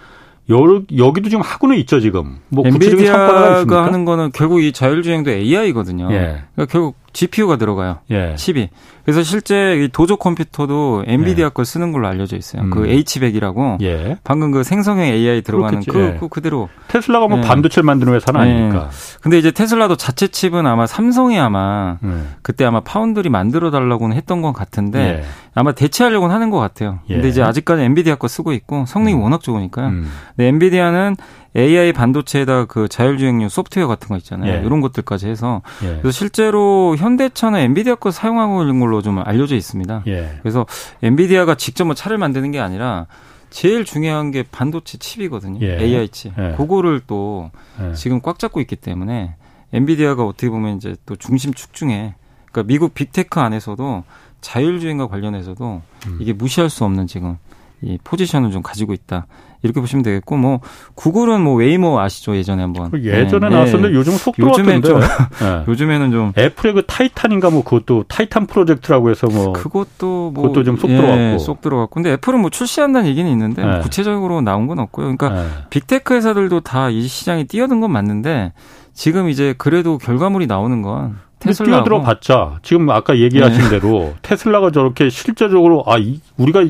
[0.51, 2.37] 여, 여기도 지금 하고는 있죠 지금.
[2.49, 3.85] 뭐 있습니까?
[3.85, 6.11] 하는 거는 결국 이 자율주행도 AI거든요.
[6.11, 6.43] 예.
[6.53, 7.99] 그러니까 결국 GPU가 들어가요.
[8.11, 8.35] 예.
[8.35, 8.69] 칩이.
[9.03, 11.49] 그래서 실제 이 도조 컴퓨터도 엔비디아 예.
[11.49, 12.69] 걸 쓰는 걸로 알려져 있어요.
[12.69, 12.83] 그 음.
[12.83, 14.17] 그 H100이라고 예.
[14.23, 16.17] 방금 그 생성형 AI 들어가는 그, 예.
[16.19, 17.41] 그, 그대로 테슬라가 뭐 예.
[17.41, 18.43] 반도체를 만드는 회사는 예.
[18.43, 18.89] 아니니까.
[19.21, 21.97] 근데 이제 테슬라도 자체 칩은 아마 삼성이 아마
[22.41, 25.23] 그때 아마 파운드리 만들어 달라고는 했던 것 같은데
[25.55, 26.99] 아마 대체하려고는 하는 것 같아요.
[27.07, 29.21] 근데 이제 아직까지 엔비디아 거 쓰고 있고 성능이 음.
[29.21, 29.87] 워낙 좋으니까요.
[29.87, 30.11] 음.
[30.35, 31.15] 근데 엔비디아는
[31.55, 34.53] AI 반도체에다 그 자율주행용 소프트웨어 같은 거 있잖아요.
[34.53, 34.65] 예.
[34.65, 35.99] 이런 것들까지 해서 예.
[36.01, 40.03] 그래서 실제로 현대차는 엔비디아 거 사용하고 있는 걸로 좀 알려져 있습니다.
[40.07, 40.37] 예.
[40.41, 40.65] 그래서
[41.01, 43.07] 엔비디아가 직접 뭐 차를 만드는 게 아니라
[43.49, 45.65] 제일 중요한 게 반도체 칩이거든요.
[45.65, 45.79] 예.
[45.79, 46.33] AI 칩.
[46.37, 46.53] 예.
[46.55, 47.49] 그거를 또
[47.81, 47.93] 예.
[47.93, 49.35] 지금 꽉 잡고 있기 때문에
[49.73, 52.13] 엔비디아가 어떻게 보면 이제 또 중심축 중에
[52.51, 54.03] 그러니까 미국 빅테크 안에서도
[54.41, 56.17] 자율주행과 관련해서도 음.
[56.19, 57.37] 이게 무시할 수 없는 지금
[57.81, 59.27] 이 포지션을 좀 가지고 있다.
[59.61, 60.61] 이렇게 보시면 되겠고 뭐
[60.95, 63.93] 구글은 뭐 웨이모 아시죠 예전에 한번 그 예전에 네, 나왔었는데 네.
[63.93, 65.05] 요즘 속 요즘엔 좀 네.
[65.67, 70.89] 요즘에는 좀 애플의 그 타이탄인가 뭐 그것도 타이탄 프로젝트라고 해서 뭐 그것도 뭐 그것도 좀속
[70.91, 73.79] 예, 들어갔고 쏙 들어갔고 근데 애플은 뭐 출시한다는 얘기는 있는데 뭐 네.
[73.81, 75.49] 구체적으로 나온 건 없고요 그러니까 네.
[75.69, 78.53] 빅테크 회사들도 다 이 시장에 뛰어든 건 맞는데
[78.93, 83.69] 지금 이제 그래도 결과물이 나오는 건 테슬라 뛰어들어 봤자 지금 아까 얘기하신 네.
[83.69, 86.63] 대로 테슬라가 저렇게 실제적으로 아 이, 우리가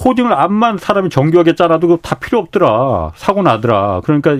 [0.00, 3.12] 코딩을 암만 사람이 정교하게 짜놔도 다 필요 없더라.
[3.16, 4.00] 사고 나더라.
[4.04, 4.38] 그러니까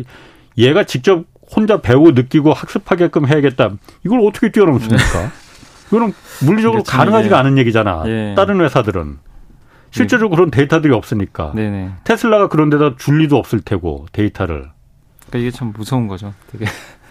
[0.56, 3.70] 얘가 직접 혼자 배우고 느끼고 학습하게끔 해야겠다.
[4.04, 5.20] 이걸 어떻게 뛰어넘습니까?
[5.20, 5.28] 네.
[5.88, 6.14] 이거는
[6.46, 7.40] 물리적으로 가능하지가 예.
[7.40, 8.04] 않은 얘기잖아.
[8.06, 8.34] 예.
[8.36, 9.18] 다른 회사들은.
[9.90, 11.52] 실제적으로 그런 데이터들이 없으니까.
[11.54, 11.90] 네네.
[12.04, 14.70] 테슬라가 그런 데다 줄 리도 없을 테고, 데이터를.
[15.26, 16.32] 그러니까 이게 참 무서운 거죠.
[16.52, 16.64] 되게.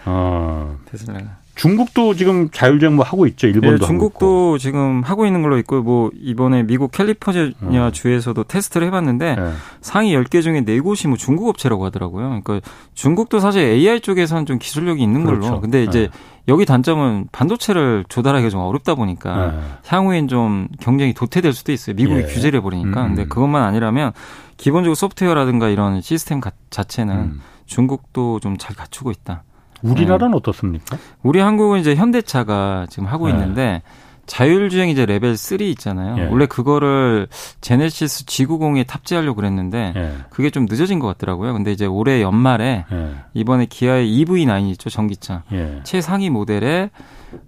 [0.06, 0.78] 어.
[0.90, 1.39] 테슬라가.
[1.60, 3.46] 중국도 지금 자율주행 뭐 하고 있죠.
[3.46, 7.52] 일본도 네, 중국도 지금 하고 있는 걸로 있고 뭐 이번에 미국 캘리포니아
[7.88, 7.92] 음.
[7.92, 9.52] 주에서도 테스트를 해봤는데 네.
[9.82, 12.40] 상위 10개 중에 4곳이 뭐 중국 업체라고 하더라고요.
[12.42, 15.40] 그러니까 중국도 사실 AI 쪽에서는 좀 기술력이 있는 걸로.
[15.40, 15.60] 그렇죠.
[15.60, 16.18] 근데 이제 네.
[16.48, 19.60] 여기 단점은 반도체를 조달하기가 좀 어렵다 보니까 네.
[19.86, 21.94] 향후엔 좀 경쟁이 도태될 수도 있어요.
[21.94, 22.24] 미국이 예.
[22.24, 23.02] 규제를 해버리니까.
[23.02, 23.08] 음.
[23.08, 24.12] 근데 그것만 아니라면
[24.56, 26.40] 기본적으로 소프트웨어라든가 이런 시스템
[26.70, 27.40] 자체는 음.
[27.66, 29.42] 중국도 좀 잘 갖추고 있다.
[29.82, 30.36] 우리나라는 네.
[30.36, 30.98] 어떻습니까?
[31.22, 33.32] 우리 한국은 이제 현대차가 지금 하고 네.
[33.32, 33.82] 있는데
[34.30, 36.16] 자율주행 이제 레벨 3 있잖아요.
[36.18, 36.28] 예.
[36.28, 37.26] 원래 그거를
[37.60, 40.14] 제네시스 G90에 탑재하려고 그랬는데 예.
[40.30, 41.52] 그게 좀 늦어진 것 같더라고요.
[41.52, 43.14] 근데 이제 올해 연말에 예.
[43.34, 45.80] 이번에 기아의 EV9 있죠 전기차 예.
[45.82, 46.90] 최상위 모델에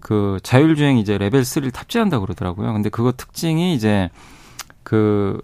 [0.01, 2.73] 그 자율주행 이제 레벨 3를 탑재한다 고 그러더라고요.
[2.73, 4.11] 근데 그거 특징이 이제
[4.83, 5.41] 그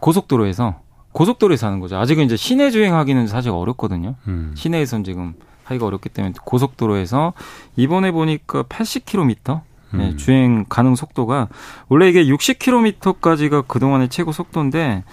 [0.00, 0.80] 고속도로에서
[1.12, 1.98] 고속도로에서 하는 거죠.
[1.98, 4.14] 아직은 이제 시내 주행하기는 사실 어렵거든요.
[4.26, 4.54] 음.
[4.56, 5.34] 시내에선 지금
[5.72, 7.32] 하기가 어렵기 때문에 고속도로에서
[7.76, 9.60] 이번에 보니까 80km
[9.94, 10.16] 네, 음.
[10.16, 11.48] 주행 가능 속도가
[11.88, 15.04] 원래 이게 60km까지가 그동안의 최고 속도인데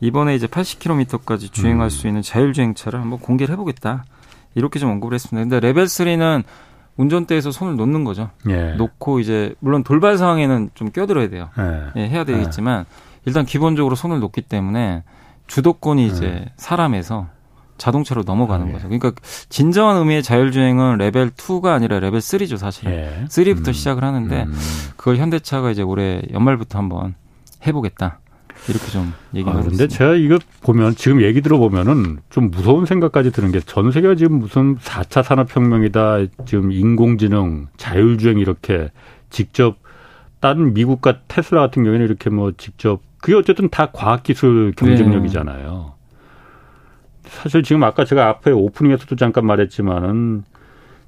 [0.00, 1.90] 이번에 이제 80km까지 주행할 음.
[1.90, 4.04] 수 있는 자율주행차를 한번 공개를 해보겠다.
[4.54, 5.42] 이렇게 좀 언급을 했습니다.
[5.42, 6.44] 근데 레벨 3는
[6.96, 8.30] 운전대에서 손을 놓는 거죠.
[8.48, 8.72] 예.
[8.72, 11.50] 놓고 이제 물론 돌발 상황에는 좀 껴들어야 돼요.
[11.58, 12.00] 예.
[12.00, 12.86] 예 해야 되겠지만
[13.26, 15.02] 일단 기본적으로 손을 놓기 때문에
[15.46, 17.28] 주도권이 이제 사람에서
[17.78, 18.72] 자동차로 넘어가는 아, 예.
[18.72, 18.88] 거죠.
[18.88, 19.12] 그러니까
[19.48, 22.88] 진정한 의미의 자율주행은 레벨 2가 아니라 레벨 3죠, 사실.
[22.90, 23.24] 예.
[23.28, 23.72] 3부터 음.
[23.72, 24.54] 시작을 하는데 음.
[24.96, 27.14] 그걸 현대차가 이제 올해 연말부터 한번
[27.66, 28.20] 해보겠다.
[28.68, 33.52] 이렇게 좀 얘기를 아, 그런데 제가 이거 보면 지금 얘기 들어보면은 좀 무서운 생각까지 드는
[33.52, 36.18] 게 전 세계가 지금 무슨 4차 산업혁명이다.
[36.46, 38.90] 지금 인공지능, 자율주행 이렇게
[39.30, 39.76] 직접
[40.40, 45.92] 다른 미국과 테슬라 같은 경우에는 이렇게 뭐 직접 그게 어쨌든 다 과학기술 경쟁력이잖아요.
[45.92, 45.95] 네.
[47.28, 50.44] 사실 지금 아까 제가 앞에 오프닝에서도 잠깐 말했지만은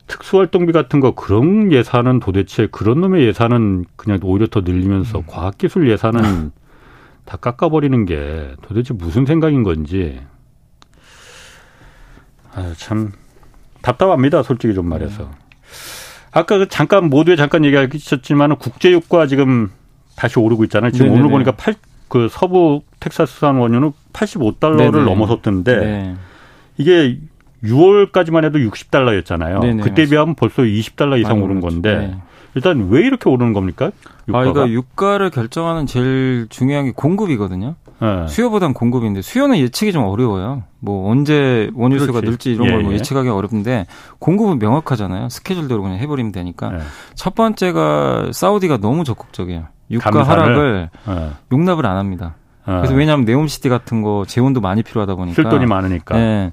[0.06, 5.24] 특수활동비 같은 거 그런 예산은 도대체 그런 놈의 예산은 그냥 오히려 더 늘리면서 음.
[5.26, 6.52] 과학기술 예산은
[7.24, 10.20] 다 깎아버리는 게 도대체 무슨 생각인 건지
[12.54, 13.12] 아, 참
[13.82, 14.42] 답답합니다.
[14.42, 15.24] 솔직히 좀 말해서.
[15.24, 15.28] 네.
[16.32, 19.70] 아까 그 잠깐 모두에 잠깐 얘기하셨지만 국제유가 지금
[20.16, 20.90] 다시 오르고 있잖아요.
[20.90, 21.20] 지금 네네네.
[21.20, 21.74] 오늘 보니까 8,
[22.09, 25.04] 그 서부 텍사스산 원유는 85달러를 네네.
[25.04, 26.14] 넘어섰던데 네.
[26.76, 27.18] 이게
[27.64, 29.61] 6월까지만 해도 60달러였잖아요.
[29.61, 32.18] 네네, 그때 비하면 벌써 20달러 이상 오른 건데 네.
[32.54, 33.90] 일단 왜 이렇게 오르는 겁니까?
[34.28, 34.48] 유가가?
[34.48, 37.74] 아, 그러니까 유가를 결정하는 제일 중요한 게 공급이거든요.
[38.00, 38.28] 네.
[38.28, 40.62] 수요보단 공급인데 수요는 예측이 좀 어려워요.
[40.78, 42.20] 뭐 언제 원유수가.
[42.20, 42.94] 늘지 이런 예, 걸뭐 예.
[42.96, 43.86] 예측하기 어렵은데
[44.20, 45.28] 공급은 명확하잖아요.
[45.28, 46.72] 스케줄대로 그냥 해버리면 되니까.
[46.74, 46.78] 예.
[47.14, 49.66] 첫 번째가 사우디가 너무 적극적이에요.
[49.91, 50.43] 유가 감산을?
[50.43, 51.30] 하락을 예.
[51.53, 52.34] 용납을 안 합니다.
[52.68, 52.72] 예.
[52.72, 56.18] 그래서 왜냐하면 네옴시티 같은 거 재원도 많이 필요하다 보니까 쓸 돈이 많으니까.
[56.18, 56.53] 예.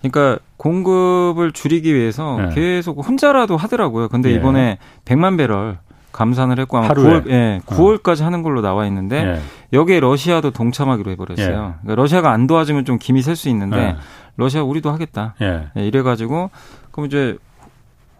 [0.00, 2.54] 그러니까 공급을 줄이기 위해서 예.
[2.54, 4.08] 계속 혼자라도 하더라고요.
[4.08, 4.34] 근데 예.
[4.34, 5.78] 이번에 100만 배럴
[6.12, 7.20] 감산을 했고 아마 하루에.
[7.20, 8.26] 9월 예, 9월까지 어.
[8.26, 9.40] 하는 걸로 나와 있는데 예.
[9.72, 11.46] 여기에 러시아도 동참하기로 해버렸어요.
[11.46, 11.50] 예.
[11.82, 13.96] 그러니까 러시아가 안 도와주면 좀 김이 셀 수 있는데 예.
[14.36, 15.34] 러시아 우리도 하겠다.
[15.74, 16.50] 이래가지고
[16.90, 17.36] 그럼 이제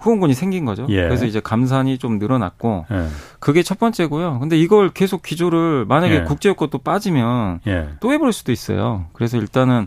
[0.07, 0.87] 후원군이 생긴 거죠.
[0.89, 1.03] 예.
[1.03, 3.09] 그래서 이제 감산이 좀 늘어났고 예.
[3.41, 4.39] 그게 첫 번째고요.
[4.39, 6.23] 근데 이걸 계속 기조를 만약에 예.
[6.23, 7.61] 국제유가 또 빠지면
[8.01, 9.07] 또 해버릴 수도 있어요.
[9.13, 9.87] 그래서 일단은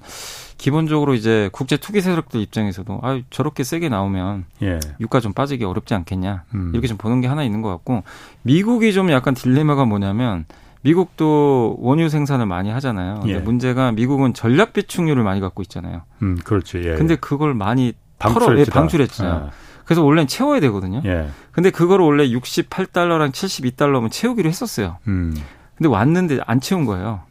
[0.58, 4.80] 기본적으로 이제 국제 투기 세력들 입장에서도 아 저렇게 세게 나오면 예.
[5.00, 6.72] 유가 좀 빠지기 어렵지 않겠냐 음.
[6.74, 8.04] 이렇게 좀 보는 게 하나 있는 것 같고
[8.42, 10.46] 미국이 좀 약간 딜레마가 뭐냐면
[10.82, 13.22] 미국도 원유 생산을 많이 하잖아요.
[13.22, 13.40] 근데 예.
[13.40, 16.02] 문제가 미국은 전략 비축률을 많이 갖고 있잖아요.
[16.22, 16.80] 음, 그렇죠.
[16.84, 16.96] 예.
[16.96, 19.46] 근데 그걸 많이 털어 예, 방출했잖아요.
[19.48, 19.69] 예.
[19.90, 21.02] 그래서 원래는 채워야 되거든요.
[21.06, 21.30] 예.
[21.52, 24.98] 근데 그거를 원래 68달러랑 72달러면 채우기로 했었어요.
[25.08, 25.36] 음.
[25.76, 27.22] 근데 왔는데 안 채운 거예요.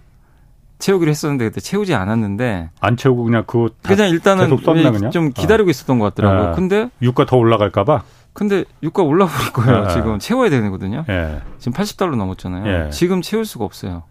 [0.81, 5.13] 채우기로 했었는데 그때 채우지 않았는데 안 채우고 그냥 그거 그냥 일단은 그냥?
[5.13, 5.71] 좀 기다리고 어.
[5.71, 6.49] 있었던 것 같더라고요.
[6.49, 6.53] 아.
[6.57, 8.03] 근데 유가 더 올라갈까 봐.
[8.33, 9.85] 근데 유가 올라버릴 거예요.
[9.85, 9.89] 아.
[9.91, 11.05] 지금 채워야 되거든요.
[11.09, 11.41] 예.
[11.59, 12.87] 지금 80달러 넘었잖아요.
[12.87, 12.91] 예.
[12.91, 14.03] 지금 채울 수가 없어요.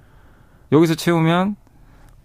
[0.71, 1.57] 여기서 채우면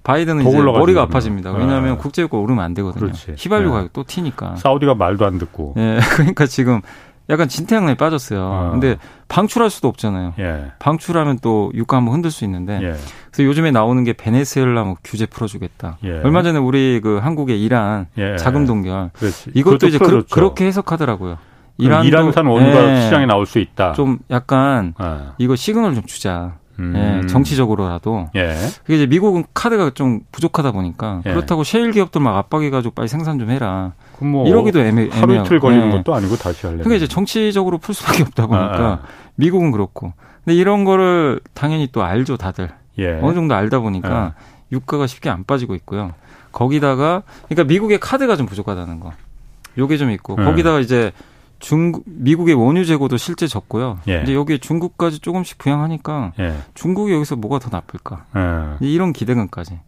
[0.02, 1.52] 바이든은 이제 머리가 아파집니다.
[1.52, 1.96] 왜냐하면 아.
[1.96, 3.06] 국제유가 오르면 안 되거든요.
[3.06, 3.34] 그렇지.
[3.38, 3.70] 휘발유 예.
[3.70, 4.56] 가격 또 튀니까.
[4.56, 5.74] 사우디가 말도 안 듣고.
[5.78, 5.98] 예.
[6.14, 6.80] 그러니까 지금
[7.30, 8.40] 약간 진퇴양난이 빠졌어요.
[8.40, 8.70] 어.
[8.72, 8.96] 근데
[9.28, 10.34] 방출할 수도 없잖아요.
[10.40, 10.72] 예.
[10.80, 12.74] 방출하면 또 유가 한번 흔들 수 있는데.
[12.82, 12.94] 예.
[13.30, 15.98] 그래서 요즘에 나오는 게 베네수엘라 뭐 규제 풀어주겠다.
[16.04, 16.20] 예.
[16.24, 18.36] 얼마 전에 우리 그 한국의 이란 예.
[18.36, 19.10] 자금 동결.
[19.14, 19.52] 그렇지.
[19.54, 21.38] 이것도 이제 그, 렇게 해석하더라고요.
[21.78, 23.00] 이란도 이란산 원유가 예.
[23.02, 23.92] 시장에 나올 수 있다.
[23.92, 25.32] 좀 약간 예.
[25.38, 26.56] 이거 시그널 좀 주자.
[26.78, 27.22] 음.
[27.22, 28.28] 예, 정치적으로라도.
[28.34, 28.54] 예.
[28.82, 31.30] 그게 이제 미국은 카드가 좀 부족하다 보니까 예.
[31.30, 33.92] 그렇다고 셰일 기업들 막 압박해가지고 빨리 생산 좀 해라.
[34.20, 35.90] 뭐 이러기도 애매, 하루 이틀 걸리는 예.
[35.90, 36.84] 것도 아니고 다시 하려면.
[36.84, 38.98] 그게 이제 정치적으로 풀 수밖에 없다 보니까 아, 아.
[39.34, 40.12] 미국은 그렇고.
[40.44, 42.70] 근데 이런 거를 당연히 또 알죠 다들.
[42.98, 43.18] 예.
[43.22, 44.76] 어느 정도 알다 보니까 예.
[44.76, 46.12] 유가가 쉽게 안 빠지고 있고요.
[46.52, 49.12] 거기다가 그러니까 미국의 카드가 좀 부족하다는 거.
[49.78, 50.44] 요게 좀 있고 예.
[50.44, 51.12] 거기다가 이제
[51.62, 54.00] 중국 미국의 원유 재고도 실제 적고요.
[54.08, 54.22] 예.
[54.22, 56.56] 이제 여기에 중국까지 조금씩 부양하니까 예.
[56.74, 58.24] 중국이 여기서 뭐가 더 나쁠까?
[58.36, 58.86] 예.
[58.86, 59.78] 이런 기대감까지.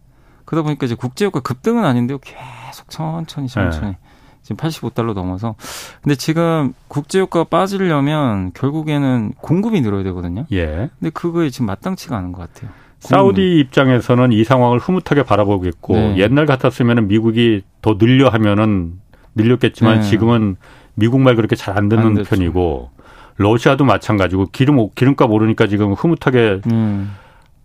[0.45, 2.19] 그러다 보니까 이제 국제 유가 급등은 아닌데요.
[2.19, 3.97] 계속 천천히 천천히 예.
[4.41, 5.55] 지금 85달러 넘어서.
[6.01, 10.45] 근데 지금 국제유가가 빠지려면 결국에는 공급이 늘어야 되거든요.
[10.53, 10.89] 예.
[10.97, 12.71] 근데 그거에 지금 마땅치가 않은 것 같아요.
[12.99, 16.17] 사우디 입장에서는 이 상황을 흐뭇하게 바라보겠고 네.
[16.17, 18.93] 옛날 같았으면 미국이 더 늘려 하면은
[19.35, 20.09] 늘렸겠지만 네.
[20.09, 20.55] 지금은
[20.95, 22.89] 미국 말 그렇게 잘 안 듣는 안 편이고
[23.37, 27.11] 러시아도 마찬가지고 기름 기름값 오르니까 지금 흐뭇하게 음.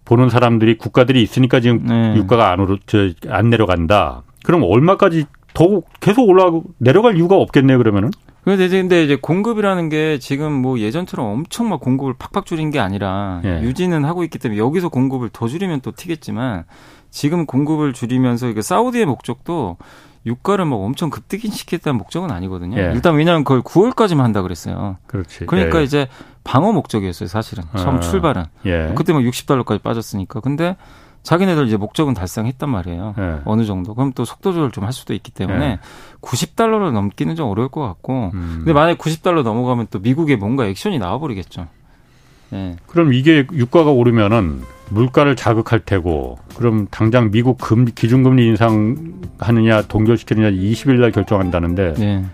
[0.05, 2.17] 보는 사람들이 국가들이 있으니까 지금 네.
[2.17, 4.23] 유가가 안 오르 저안 내려간다.
[4.45, 8.11] 그럼 얼마까지 더 계속 올라가고 내려갈 이유가 없겠네요 그러면은.
[8.43, 12.81] 근데 이제, 근데 이제 공급이라는 게 지금 뭐 예전처럼 엄청 막 공급을 팍팍 줄인 게
[12.81, 13.61] 아니라 예.
[13.63, 16.65] 유지는 하고 있기 때문에 여기서 공급을 더 줄이면 또 튀겠지만
[17.11, 19.77] 지금 공급을 줄이면서 이게 사우디의 목적도
[20.27, 22.79] 유가를 뭐 엄청 급등시키겠다는 목적은 아니거든요.
[22.79, 22.93] 예.
[22.95, 24.99] 일단 왜냐하면 그걸 9월까지만 한다 그랬어요.
[25.07, 25.47] 그렇지.
[25.47, 25.85] 그러니까 예.
[25.85, 26.09] 이제
[26.45, 27.65] 방어 목적이었어요, 사실은.
[27.77, 28.01] 처음 아.
[28.01, 28.45] 출발은.
[28.67, 28.93] 예.
[28.97, 30.41] 그때 뭐 60달러까지 빠졌으니까.
[30.41, 30.77] 근데
[31.23, 33.15] 자기네들 이제 목적은 달성했단 말이에요.
[33.17, 33.39] 네.
[33.45, 33.95] 어느 정도.
[33.95, 35.79] 그럼 또 속도 조절 좀 할 수도 있기 때문에 네.
[36.23, 38.31] 90달러를 넘기는 좀 어려울 것 같고.
[38.35, 38.55] 음.
[38.59, 41.67] 근데 만약에 90달러 넘어가면 또 미국에 뭔가 액션이 나와버리겠죠.
[42.51, 42.77] 네.
[42.87, 51.01] 그럼 이게 유가가 오르면은 물가를 자극할 테고 그럼 당장 미국 금 기준금리 인상하느냐 동결시키느냐 20일
[51.01, 52.25] 날 결정한다는데 네.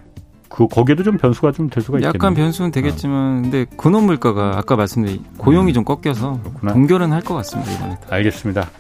[0.49, 2.13] 그 거기에도 좀 변수가 좀 될 수가 있겠네요.
[2.15, 3.43] 약간 변수는 되겠지만 어.
[3.43, 5.75] 근데 근원 물가가 아까 말씀드린 고용이 음.
[5.75, 6.73] 좀 꺾여서 그렇구나.
[6.73, 7.97] 동결은 할 것 같습니다 이번에.
[8.09, 8.71] 알겠습니다.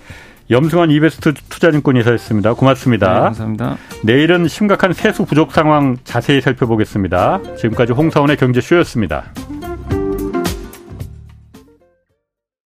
[0.48, 2.54] 염승환 이베스트 투자증권 이사였습니다.
[2.54, 3.12] 고맙습니다.
[3.12, 3.76] 네, 감사합니다.
[4.04, 7.40] 내일은 심각한 세수 부족 상황 자세히 살펴보겠습니다.
[7.56, 9.24] 지금까지 홍사원의 경제쇼였습니다.